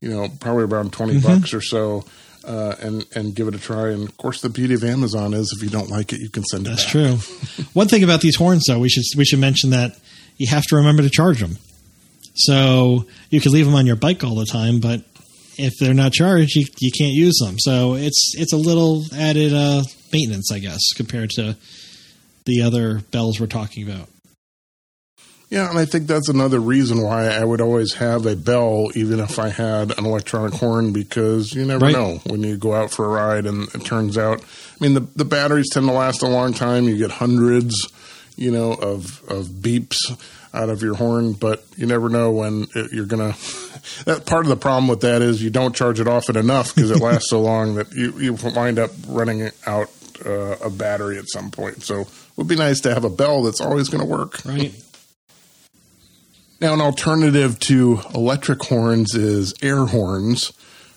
you 0.00 0.08
know, 0.10 0.28
probably 0.40 0.64
around 0.64 0.92
20 0.92 1.14
Mm-hmm. 1.14 1.26
bucks 1.26 1.52
or 1.52 1.60
so, 1.60 2.04
uh, 2.46 2.76
and 2.80 3.04
and 3.16 3.34
give 3.34 3.48
it 3.48 3.54
a 3.56 3.58
try. 3.58 3.88
And 3.90 4.08
of 4.08 4.16
course, 4.16 4.40
the 4.42 4.48
beauty 4.48 4.74
of 4.74 4.84
Amazon 4.84 5.34
is 5.34 5.52
if 5.56 5.62
you 5.64 5.70
don't 5.70 5.90
like 5.90 6.12
it, 6.12 6.20
you 6.20 6.30
can 6.30 6.44
send 6.44 6.66
it. 6.66 6.70
That's 6.70 6.84
back. 6.84 6.92
true. 6.92 7.64
One 7.72 7.88
thing 7.88 8.04
about 8.04 8.20
these 8.20 8.36
horns, 8.36 8.64
though, 8.68 8.78
we 8.78 8.88
should 8.88 9.04
we 9.16 9.24
should 9.24 9.40
mention 9.40 9.70
that 9.70 9.98
you 10.36 10.46
have 10.48 10.62
to 10.64 10.76
remember 10.76 11.02
to 11.02 11.10
charge 11.10 11.40
them. 11.40 11.56
So 12.34 13.06
you 13.30 13.40
could 13.40 13.52
leave 13.52 13.64
them 13.66 13.74
on 13.74 13.86
your 13.86 13.96
bike 13.96 14.22
all 14.22 14.34
the 14.36 14.46
time, 14.46 14.78
but 14.80 15.02
if 15.58 15.72
they're 15.80 15.94
not 15.94 16.12
charged, 16.12 16.54
you, 16.54 16.66
you 16.80 16.92
can't 16.96 17.14
use 17.14 17.38
them. 17.44 17.58
So 17.58 17.94
it's 17.94 18.34
it's 18.36 18.52
a 18.52 18.56
little 18.58 19.04
added 19.16 19.52
uh, 19.54 19.82
maintenance, 20.12 20.52
I 20.52 20.58
guess, 20.58 20.80
compared 20.94 21.30
to 21.30 21.56
the 22.46 22.62
other 22.62 23.00
bells 23.10 23.38
we're 23.38 23.46
talking 23.46 23.88
about. 23.88 24.08
Yeah, 25.48 25.70
and 25.70 25.78
I 25.78 25.84
think 25.84 26.08
that's 26.08 26.28
another 26.28 26.58
reason 26.58 27.02
why 27.02 27.28
I 27.28 27.44
would 27.44 27.60
always 27.60 27.94
have 27.94 28.26
a 28.26 28.34
bell, 28.34 28.88
even 28.96 29.20
if 29.20 29.38
I 29.38 29.48
had 29.50 29.96
an 29.96 30.04
electronic 30.04 30.54
horn, 30.54 30.92
because 30.92 31.54
you 31.54 31.64
never 31.64 31.84
Right. 31.86 31.92
know 31.94 32.20
when 32.26 32.42
you 32.42 32.56
go 32.56 32.74
out 32.74 32.90
for 32.90 33.04
a 33.04 33.08
ride 33.08 33.46
and 33.46 33.68
it 33.72 33.84
turns 33.84 34.18
out. 34.18 34.40
I 34.42 34.84
mean, 34.84 34.94
the 34.94 35.06
the 35.14 35.24
batteries 35.24 35.68
tend 35.72 35.86
to 35.86 35.92
last 35.92 36.22
a 36.22 36.26
long 36.26 36.52
time. 36.52 36.84
You 36.88 36.96
get 36.98 37.12
hundreds, 37.12 37.76
you 38.36 38.50
know, 38.50 38.72
of 38.72 39.22
of 39.28 39.46
beeps 39.46 39.96
out 40.52 40.68
of 40.68 40.82
your 40.82 40.94
horn, 40.96 41.34
but 41.34 41.64
you 41.76 41.86
never 41.86 42.08
know 42.08 42.32
when 42.32 42.66
it, 42.74 42.92
you're 42.92 43.06
gonna. 43.06 43.34
That 44.04 44.26
part 44.26 44.44
of 44.44 44.48
the 44.48 44.56
problem 44.56 44.88
with 44.88 45.02
that 45.02 45.22
is 45.22 45.40
you 45.42 45.48
don't 45.50 45.74
charge 45.74 46.00
it 46.00 46.08
often 46.08 46.36
enough 46.36 46.74
because 46.74 46.90
it 46.90 46.98
lasts 47.00 47.30
so 47.30 47.40
long 47.40 47.76
that 47.76 47.92
you 47.92 48.12
you 48.18 48.34
wind 48.34 48.80
up 48.80 48.90
running 49.06 49.48
out 49.64 49.88
uh, 50.26 50.56
a 50.62 50.70
battery 50.70 51.18
at 51.18 51.28
some 51.28 51.50
point. 51.50 51.82
So 51.82 52.00
it 52.00 52.08
would 52.36 52.48
be 52.48 52.56
nice 52.56 52.80
to 52.82 52.92
have 52.92 53.04
a 53.04 53.10
bell 53.10 53.42
that's 53.42 53.60
always 53.60 53.88
going 53.88 54.02
to 54.02 54.10
work. 54.10 54.44
Right. 54.44 54.74
Now, 56.58 56.72
an 56.72 56.80
alternative 56.80 57.58
to 57.60 58.00
electric 58.14 58.62
horns 58.62 59.14
is 59.14 59.52
air 59.60 59.84
horns, 59.84 60.54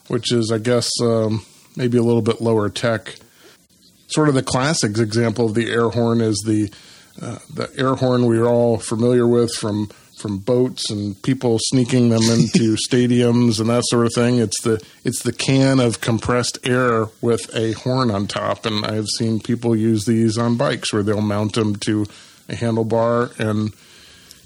which 0.08 0.32
is, 0.32 0.54
I 0.54 0.58
guess, 0.58 0.90
um, 1.02 1.46
maybe 1.76 1.98
a 1.98 2.02
little 2.02 2.22
bit 2.22 2.40
lower 2.40 2.70
tech. 2.70 3.16
Sort 4.08 4.30
of 4.30 4.36
the 4.36 4.42
classic 4.42 4.98
example 4.98 5.48
of 5.48 5.56
the 5.56 5.70
air 5.70 5.90
horn 5.90 6.22
is 6.22 6.42
the 6.46 6.72
uh, 7.22 7.40
the 7.54 7.70
air 7.78 7.96
horn 7.96 8.26
we're 8.26 8.48
all 8.48 8.78
familiar 8.78 9.28
with 9.28 9.52
from 9.54 9.90
from 10.20 10.38
boats 10.38 10.90
and 10.90 11.22
people 11.22 11.58
sneaking 11.60 12.10
them 12.10 12.24
into 12.24 12.76
stadiums 12.90 13.60
and 13.60 13.70
that 13.70 13.84
sort 13.86 14.06
of 14.06 14.14
thing. 14.14 14.38
It's 14.38 14.62
the 14.62 14.84
it's 15.04 15.24
the 15.24 15.34
can 15.34 15.80
of 15.80 16.02
compressed 16.02 16.60
air 16.64 17.08
with 17.22 17.54
a 17.56 17.72
horn 17.74 18.12
on 18.12 18.28
top, 18.28 18.66
and 18.66 18.86
I've 18.86 19.08
seen 19.18 19.40
people 19.40 19.76
use 19.76 20.06
these 20.06 20.38
on 20.38 20.58
bikes 20.58 20.94
where 20.94 21.04
they'll 21.04 21.22
mount 21.22 21.54
them 21.54 21.76
to 21.78 22.06
a 22.48 22.54
handlebar 22.54 23.38
and 23.40 23.74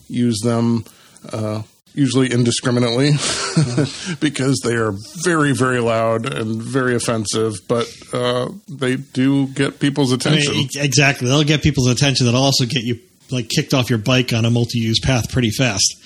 use 0.08 0.40
them. 0.42 0.86
Uh, 1.32 1.64
usually 1.96 2.32
indiscriminately 2.32 3.12
because 4.20 4.60
they 4.64 4.74
are 4.74 4.94
very 5.24 5.54
very 5.54 5.80
loud 5.80 6.26
and 6.26 6.60
very 6.62 6.96
offensive 6.96 7.54
but 7.68 7.88
uh, 8.14 8.50
they 8.68 8.96
do 8.96 9.46
get 9.50 9.80
people's 9.80 10.12
attention 10.12 10.54
I 10.54 10.58
mean, 10.58 10.70
exactly 10.78 11.28
they'll 11.28 11.44
get 11.44 11.62
people's 11.62 11.92
attention 11.92 12.26
that'll 12.26 12.42
also 12.42 12.66
get 12.66 12.82
you 12.84 13.00
like 13.34 13.50
kicked 13.50 13.74
off 13.74 13.90
your 13.90 14.00
bike 14.00 14.32
on 14.32 14.46
a 14.46 14.52
multi-use 14.52 15.00
path 15.00 15.32
pretty 15.32 15.52
fast 15.52 16.00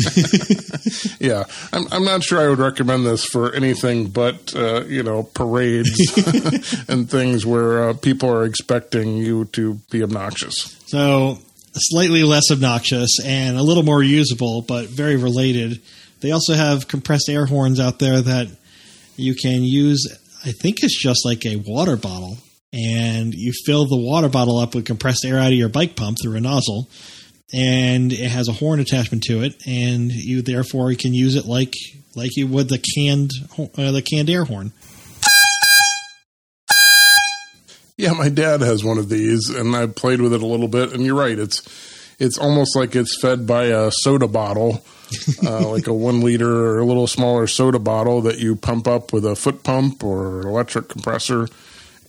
yeah, 1.20 1.44
I'm, 1.72 1.86
I'm 1.90 2.04
not 2.04 2.22
sure 2.22 2.40
I 2.40 2.48
would 2.48 2.58
recommend 2.58 3.04
this 3.04 3.24
for 3.24 3.52
anything 3.52 4.08
but 4.08 4.54
uh, 4.54 4.84
you 4.84 5.02
know 5.02 5.24
parades 5.24 5.90
and 6.88 7.10
things 7.10 7.44
where 7.44 7.90
uh, 7.90 7.94
people 7.94 8.30
are 8.30 8.44
expecting 8.44 9.16
you 9.16 9.46
to 9.46 9.74
be 9.90 10.02
obnoxious. 10.02 10.76
So 10.86 11.38
slightly 11.72 12.22
less 12.24 12.50
obnoxious 12.50 13.18
and 13.24 13.56
a 13.56 13.62
little 13.62 13.82
more 13.82 14.02
usable, 14.02 14.62
but 14.62 14.86
very 14.86 15.16
related. 15.16 15.80
They 16.20 16.32
also 16.32 16.54
have 16.54 16.88
compressed 16.88 17.28
air 17.28 17.46
horns 17.46 17.80
out 17.80 17.98
there 17.98 18.20
that 18.20 18.48
you 19.16 19.34
can 19.34 19.62
use. 19.62 20.06
I 20.44 20.52
think 20.52 20.82
it's 20.82 21.00
just 21.00 21.24
like 21.24 21.44
a 21.46 21.56
water 21.56 21.96
bottle, 21.96 22.38
and 22.72 23.34
you 23.34 23.52
fill 23.64 23.86
the 23.86 23.96
water 23.96 24.28
bottle 24.28 24.58
up 24.58 24.74
with 24.74 24.84
compressed 24.84 25.24
air 25.24 25.38
out 25.38 25.48
of 25.48 25.58
your 25.58 25.68
bike 25.68 25.96
pump 25.96 26.18
through 26.22 26.36
a 26.36 26.40
nozzle, 26.40 26.88
and 27.52 28.12
it 28.12 28.30
has 28.30 28.48
a 28.48 28.52
horn 28.52 28.80
attachment 28.80 29.24
to 29.24 29.42
it, 29.42 29.54
and 29.66 30.12
you 30.12 30.42
therefore 30.42 30.94
can 30.94 31.14
use 31.14 31.34
it 31.36 31.46
like 31.46 31.74
like 32.14 32.36
you 32.36 32.46
would 32.46 32.68
the 32.68 32.82
canned 32.94 33.30
uh, 33.58 33.92
the 33.92 34.02
canned 34.02 34.30
air 34.30 34.44
horn. 34.44 34.72
Yeah, 37.96 38.14
my 38.14 38.30
dad 38.30 38.62
has 38.62 38.82
one 38.82 38.96
of 38.96 39.10
these, 39.10 39.50
and 39.50 39.76
I 39.76 39.86
played 39.86 40.22
with 40.22 40.32
it 40.32 40.42
a 40.42 40.46
little 40.46 40.68
bit. 40.68 40.92
And 40.92 41.04
you're 41.04 41.18
right; 41.18 41.38
it's 41.38 41.62
it's 42.18 42.38
almost 42.38 42.74
like 42.74 42.96
it's 42.96 43.20
fed 43.20 43.46
by 43.46 43.64
a 43.64 43.90
soda 43.90 44.26
bottle, 44.26 44.82
uh, 45.44 45.68
like 45.68 45.86
a 45.86 45.92
one 45.92 46.20
liter 46.20 46.50
or 46.50 46.78
a 46.78 46.86
little 46.86 47.06
smaller 47.06 47.46
soda 47.46 47.78
bottle 47.78 48.22
that 48.22 48.38
you 48.38 48.56
pump 48.56 48.88
up 48.88 49.12
with 49.12 49.26
a 49.26 49.36
foot 49.36 49.62
pump 49.62 50.02
or 50.02 50.40
an 50.40 50.48
electric 50.48 50.88
compressor, 50.88 51.48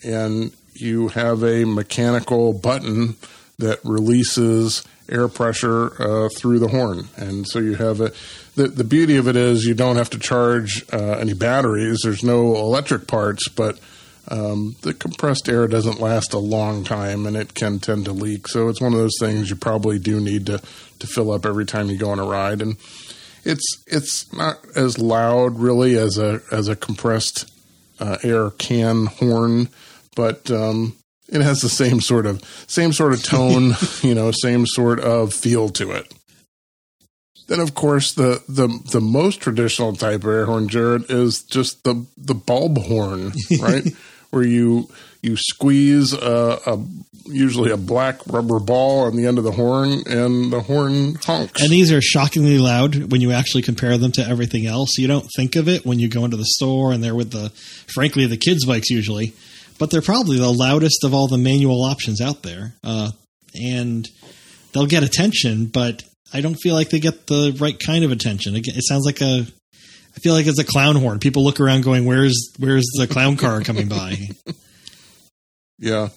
and 0.03 0.51
you 0.73 1.09
have 1.09 1.43
a 1.43 1.65
mechanical 1.65 2.53
button 2.53 3.15
that 3.59 3.79
releases 3.83 4.83
air 5.09 5.27
pressure 5.27 6.01
uh, 6.01 6.29
through 6.29 6.59
the 6.59 6.69
horn, 6.69 7.07
and 7.17 7.47
so 7.47 7.59
you 7.59 7.75
have 7.75 8.01
a. 8.01 8.11
The, 8.55 8.67
the 8.67 8.83
beauty 8.83 9.15
of 9.15 9.29
it 9.29 9.37
is 9.37 9.65
you 9.65 9.73
don't 9.73 9.95
have 9.95 10.09
to 10.09 10.19
charge 10.19 10.83
uh, 10.91 11.13
any 11.13 11.33
batteries. 11.33 12.01
There's 12.03 12.21
no 12.21 12.55
electric 12.57 13.07
parts, 13.07 13.47
but 13.47 13.79
um, 14.27 14.75
the 14.81 14.93
compressed 14.93 15.47
air 15.47 15.67
doesn't 15.67 15.99
last 15.99 16.33
a 16.33 16.39
long 16.39 16.83
time 16.83 17.25
and 17.25 17.35
it 17.35 17.53
can 17.53 17.79
tend 17.79 18.05
to 18.05 18.11
leak. 18.11 18.47
So 18.47 18.67
it's 18.67 18.81
one 18.81 18.93
of 18.93 18.99
those 18.99 19.17
things 19.19 19.49
you 19.49 19.55
probably 19.55 19.99
do 19.99 20.19
need 20.19 20.45
to, 20.47 20.61
to 20.99 21.07
fill 21.07 21.31
up 21.31 21.45
every 21.45 21.65
time 21.65 21.89
you 21.89 21.97
go 21.97 22.11
on 22.11 22.19
a 22.19 22.25
ride. 22.25 22.61
And 22.61 22.77
it's 23.43 23.83
it's 23.87 24.31
not 24.33 24.57
as 24.75 24.99
loud 24.99 25.59
really 25.59 25.97
as 25.97 26.17
a 26.17 26.41
as 26.51 26.67
a 26.67 26.75
compressed 26.75 27.49
uh, 27.99 28.17
air 28.23 28.51
can 28.51 29.07
horn, 29.07 29.69
but 30.15 30.49
um, 30.51 30.95
it 31.29 31.41
has 31.41 31.61
the 31.61 31.69
same 31.69 32.01
sort 32.01 32.25
of 32.25 32.43
same 32.67 32.93
sort 32.93 33.13
of 33.13 33.23
tone, 33.23 33.73
you 34.01 34.13
know, 34.13 34.31
same 34.31 34.65
sort 34.65 34.99
of 34.99 35.33
feel 35.33 35.69
to 35.69 35.91
it. 35.91 36.13
Then, 37.47 37.59
of 37.59 37.75
course, 37.75 38.13
the, 38.13 38.41
the, 38.47 38.67
the 38.91 39.01
most 39.01 39.41
traditional 39.41 39.93
type 39.93 40.23
of 40.23 40.29
air 40.29 40.45
horn, 40.45 40.69
Jared, 40.69 41.11
is 41.11 41.43
just 41.43 41.83
the 41.83 42.05
the 42.17 42.33
bulb 42.33 42.77
horn, 42.77 43.33
right? 43.61 43.87
Where 44.29 44.43
you 44.43 44.89
you 45.21 45.35
squeeze 45.37 46.13
a, 46.13 46.59
a, 46.65 46.83
usually 47.25 47.71
a 47.71 47.77
black 47.77 48.25
rubber 48.27 48.59
ball 48.59 49.01
on 49.01 49.15
the 49.15 49.27
end 49.27 49.37
of 49.37 49.43
the 49.43 49.51
horn, 49.51 50.01
and 50.07 50.51
the 50.51 50.61
horn 50.61 51.15
honks. 51.15 51.61
And 51.61 51.69
these 51.69 51.91
are 51.91 52.01
shockingly 52.01 52.57
loud 52.57 53.11
when 53.11 53.21
you 53.21 53.31
actually 53.31 53.61
compare 53.61 53.97
them 53.97 54.11
to 54.13 54.25
everything 54.25 54.65
else. 54.65 54.97
You 54.97 55.07
don't 55.07 55.27
think 55.35 55.55
of 55.55 55.67
it 55.67 55.85
when 55.85 55.99
you 55.99 56.07
go 56.07 56.25
into 56.25 56.37
the 56.37 56.45
store, 56.45 56.91
and 56.91 57.03
they're 57.03 57.15
with 57.15 57.31
the, 57.31 57.49
frankly, 57.93 58.25
the 58.25 58.37
kids' 58.37 58.65
bikes 58.65 58.89
usually, 58.89 59.33
but 59.81 59.89
they're 59.89 59.99
probably 60.03 60.37
the 60.37 60.47
loudest 60.47 61.03
of 61.03 61.11
all 61.11 61.27
the 61.27 61.39
manual 61.39 61.81
options 61.81 62.21
out 62.21 62.43
there. 62.43 62.75
Uh, 62.83 63.09
and 63.55 64.07
they'll 64.71 64.85
get 64.85 65.01
attention, 65.01 65.65
but 65.65 66.03
I 66.31 66.41
don't 66.41 66.53
feel 66.53 66.75
like 66.75 66.91
they 66.91 66.99
get 66.99 67.25
the 67.25 67.57
right 67.59 67.77
kind 67.79 68.03
of 68.05 68.11
attention. 68.11 68.55
It, 68.55 68.67
it 68.67 68.83
sounds 68.83 69.07
like 69.07 69.21
a. 69.21 69.43
I 70.15 70.19
feel 70.19 70.35
like 70.35 70.45
it's 70.45 70.59
a 70.59 70.63
clown 70.63 70.97
horn. 70.97 71.17
People 71.17 71.43
look 71.43 71.59
around, 71.59 71.81
going, 71.81 72.05
"Where's 72.05 72.37
where's 72.59 72.85
the 72.95 73.07
clown 73.07 73.37
car 73.37 73.61
coming 73.61 73.87
by?" 73.87 74.29
yeah, 75.79 76.09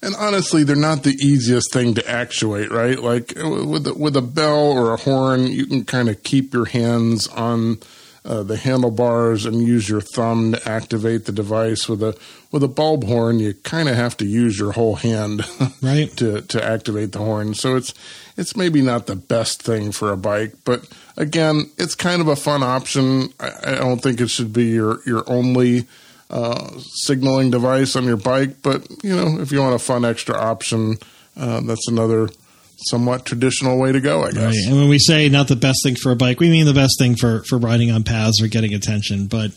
and 0.00 0.14
honestly, 0.16 0.64
they're 0.64 0.74
not 0.74 1.02
the 1.02 1.10
easiest 1.10 1.74
thing 1.74 1.94
to 1.94 2.10
actuate, 2.10 2.70
right? 2.70 2.98
Like 2.98 3.34
with 3.36 3.86
with 3.86 4.16
a 4.16 4.22
bell 4.22 4.72
or 4.72 4.94
a 4.94 4.96
horn, 4.96 5.48
you 5.48 5.66
can 5.66 5.84
kind 5.84 6.08
of 6.08 6.22
keep 6.22 6.54
your 6.54 6.64
hands 6.64 7.28
on 7.28 7.80
uh, 8.24 8.42
the 8.42 8.56
handlebars 8.56 9.44
and 9.44 9.60
use 9.60 9.88
your 9.88 10.00
thumb 10.00 10.52
to 10.52 10.68
activate 10.68 11.26
the 11.26 11.32
device. 11.32 11.88
With 11.88 12.02
a 12.02 12.16
with 12.50 12.62
a 12.62 12.68
bulb 12.68 13.04
horn, 13.04 13.38
you 13.38 13.54
kind 13.54 13.88
of 13.88 13.96
have 13.96 14.16
to 14.18 14.24
use 14.24 14.58
your 14.58 14.72
whole 14.72 14.96
hand, 14.96 15.42
right, 15.82 16.10
to 16.16 16.40
to 16.40 16.64
activate 16.64 17.12
the 17.12 17.18
horn. 17.18 17.54
So 17.54 17.76
it's 17.76 17.92
it's 18.36 18.56
maybe 18.56 18.80
not 18.80 19.06
the 19.06 19.16
best 19.16 19.62
thing 19.62 19.92
for 19.92 20.10
a 20.10 20.16
bike, 20.16 20.54
but 20.64 20.88
again, 21.16 21.70
it's 21.76 21.94
kind 21.94 22.20
of 22.20 22.28
a 22.28 22.36
fun 22.36 22.62
option. 22.62 23.28
I, 23.38 23.52
I 23.64 23.74
don't 23.76 24.02
think 24.02 24.20
it 24.20 24.30
should 24.30 24.52
be 24.52 24.66
your 24.66 25.00
your 25.04 25.22
only 25.26 25.86
uh, 26.30 26.78
signaling 26.78 27.50
device 27.50 27.94
on 27.94 28.04
your 28.04 28.16
bike, 28.16 28.62
but 28.62 28.86
you 29.04 29.14
know, 29.14 29.38
if 29.40 29.52
you 29.52 29.60
want 29.60 29.74
a 29.74 29.78
fun 29.78 30.04
extra 30.04 30.34
option, 30.34 30.96
uh, 31.36 31.60
that's 31.60 31.88
another 31.88 32.30
somewhat 32.78 33.24
traditional 33.24 33.78
way 33.78 33.92
to 33.92 34.00
go, 34.00 34.22
I 34.22 34.32
guess. 34.32 34.44
Right. 34.44 34.66
And 34.66 34.76
when 34.76 34.88
we 34.88 34.98
say 34.98 35.28
not 35.28 35.48
the 35.48 35.56
best 35.56 35.80
thing 35.82 35.96
for 35.96 36.12
a 36.12 36.16
bike, 36.16 36.40
we 36.40 36.50
mean 36.50 36.66
the 36.66 36.74
best 36.74 36.96
thing 36.98 37.16
for 37.16 37.42
for 37.44 37.58
riding 37.58 37.90
on 37.90 38.04
paths 38.04 38.42
or 38.42 38.48
getting 38.48 38.74
attention, 38.74 39.26
but 39.26 39.50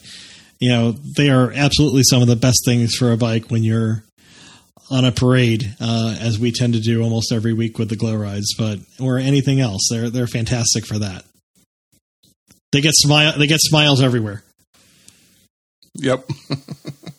you 0.60 0.70
know, 0.72 0.92
they 0.92 1.30
are 1.30 1.52
absolutely 1.52 2.02
some 2.04 2.22
of 2.22 2.28
the 2.28 2.36
best 2.36 2.64
things 2.66 2.96
for 2.96 3.12
a 3.12 3.18
bike 3.18 3.52
when 3.52 3.64
you're 3.64 4.04
on 4.90 5.06
a 5.06 5.12
parade, 5.12 5.76
uh, 5.80 6.18
as 6.20 6.40
we 6.40 6.52
tend 6.52 6.74
to 6.74 6.80
do 6.80 7.04
almost 7.04 7.32
every 7.32 7.54
week 7.54 7.78
with 7.78 7.90
the 7.90 7.96
glow 7.96 8.16
rides, 8.16 8.56
but 8.58 8.80
or 9.00 9.18
anything 9.18 9.60
else. 9.60 9.88
They're 9.92 10.10
they're 10.10 10.28
fantastic 10.28 10.86
for 10.86 10.98
that. 11.00 11.26
They 12.72 12.82
get 12.82 12.94
smile. 12.96 13.38
They 13.38 13.48
get 13.48 13.60
smiles 13.62 14.02
everywhere. 14.02 14.44
Yep. 15.96 16.30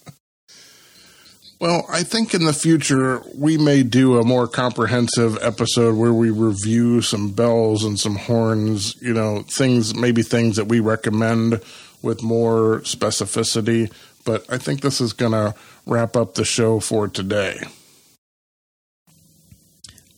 well, 1.61 1.87
I 1.88 2.03
think 2.03 2.35
in 2.35 2.44
the 2.44 2.53
future 2.53 3.23
we 3.35 3.59
may 3.59 3.83
do 3.83 4.18
a 4.18 4.25
more 4.25 4.47
comprehensive 4.47 5.38
episode 5.42 5.97
where 5.97 6.12
we 6.12 6.31
review 6.31 7.03
some 7.03 7.31
bells 7.31 7.85
and 7.85 7.99
some 7.99 8.16
horns. 8.16 8.97
You 9.01 9.14
know, 9.14 9.42
things 9.42 9.94
maybe 9.94 10.23
things 10.23 10.57
that 10.57 10.66
we 10.66 10.81
recommend 10.81 11.61
with 12.03 12.23
more 12.23 12.81
specificity. 12.81 13.92
But 14.25 14.44
I 14.51 14.59
think 14.59 14.83
this 14.83 15.01
is 15.01 15.12
going 15.12 15.33
to 15.33 15.55
wrap 15.87 16.16
up 16.16 16.35
the 16.35 16.44
show 16.44 16.81
for 16.81 17.09
today. 17.09 17.61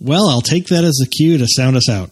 Well, 0.00 0.28
I'll 0.28 0.40
take 0.40 0.66
that 0.68 0.84
as 0.84 1.00
a 1.04 1.08
cue 1.08 1.38
to 1.38 1.46
sound 1.46 1.76
us 1.76 1.88
out. 1.88 2.10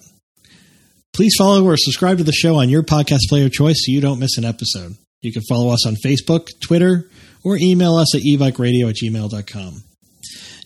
Please 1.13 1.35
follow 1.37 1.65
or 1.65 1.77
subscribe 1.77 2.19
to 2.19 2.25
the 2.25 2.33
show 2.33 2.57
on 2.57 2.69
your 2.69 2.83
podcast 2.83 3.23
player 3.29 3.49
choice 3.49 3.83
so 3.85 3.93
you 3.93 4.01
don't 4.01 4.21
miss 4.21 4.39
an 4.39 4.45
episode. 4.45 4.97
You 5.21 5.33
can 5.33 5.43
follow 5.49 5.71
us 5.71 5.87
on 5.87 5.97
Facebook, 5.97 6.49
Twitter, 6.61 7.11
or 7.45 7.57
email 7.57 7.97
us 7.97 8.15
at 8.15 8.23
ebikeradio 8.23 8.89
at 8.89 8.95
gmail.com. 8.97 9.83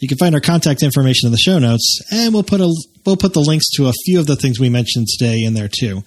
You 0.00 0.08
can 0.08 0.18
find 0.18 0.34
our 0.34 0.40
contact 0.40 0.82
information 0.82 1.28
in 1.28 1.32
the 1.32 1.38
show 1.38 1.60
notes, 1.60 2.00
and 2.10 2.34
we'll 2.34 2.42
put 2.42 2.60
a 2.60 2.68
we'll 3.06 3.16
put 3.16 3.34
the 3.34 3.40
links 3.40 3.66
to 3.76 3.86
a 3.86 3.92
few 4.04 4.18
of 4.18 4.26
the 4.26 4.34
things 4.34 4.58
we 4.58 4.68
mentioned 4.68 5.06
today 5.06 5.44
in 5.44 5.54
there 5.54 5.68
too. 5.68 6.02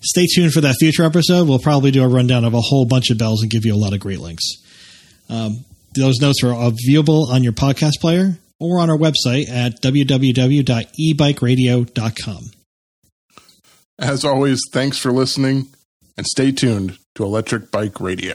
Stay 0.00 0.24
tuned 0.34 0.52
for 0.52 0.62
that 0.62 0.76
future 0.78 1.04
episode. 1.04 1.46
We'll 1.48 1.58
probably 1.58 1.90
do 1.90 2.02
a 2.02 2.08
rundown 2.08 2.44
of 2.44 2.54
a 2.54 2.60
whole 2.60 2.86
bunch 2.86 3.10
of 3.10 3.18
bells 3.18 3.42
and 3.42 3.50
give 3.50 3.66
you 3.66 3.74
a 3.74 3.76
lot 3.76 3.92
of 3.92 4.00
great 4.00 4.20
links. 4.20 4.44
Um, 5.28 5.66
those 5.94 6.20
notes 6.20 6.42
are 6.42 6.54
viewable 6.88 7.28
on 7.28 7.42
your 7.42 7.52
podcast 7.52 8.00
player 8.00 8.38
or 8.58 8.80
on 8.80 8.88
our 8.90 8.98
website 8.98 9.50
at 9.50 9.82
www.ebikeradio.com. 9.82 12.50
As 13.98 14.24
always, 14.24 14.60
thanks 14.72 14.96
for 14.98 15.12
listening 15.12 15.68
and 16.16 16.26
stay 16.26 16.50
tuned 16.50 16.98
to 17.14 17.24
Electric 17.24 17.70
Bike 17.70 18.00
Radio. 18.00 18.34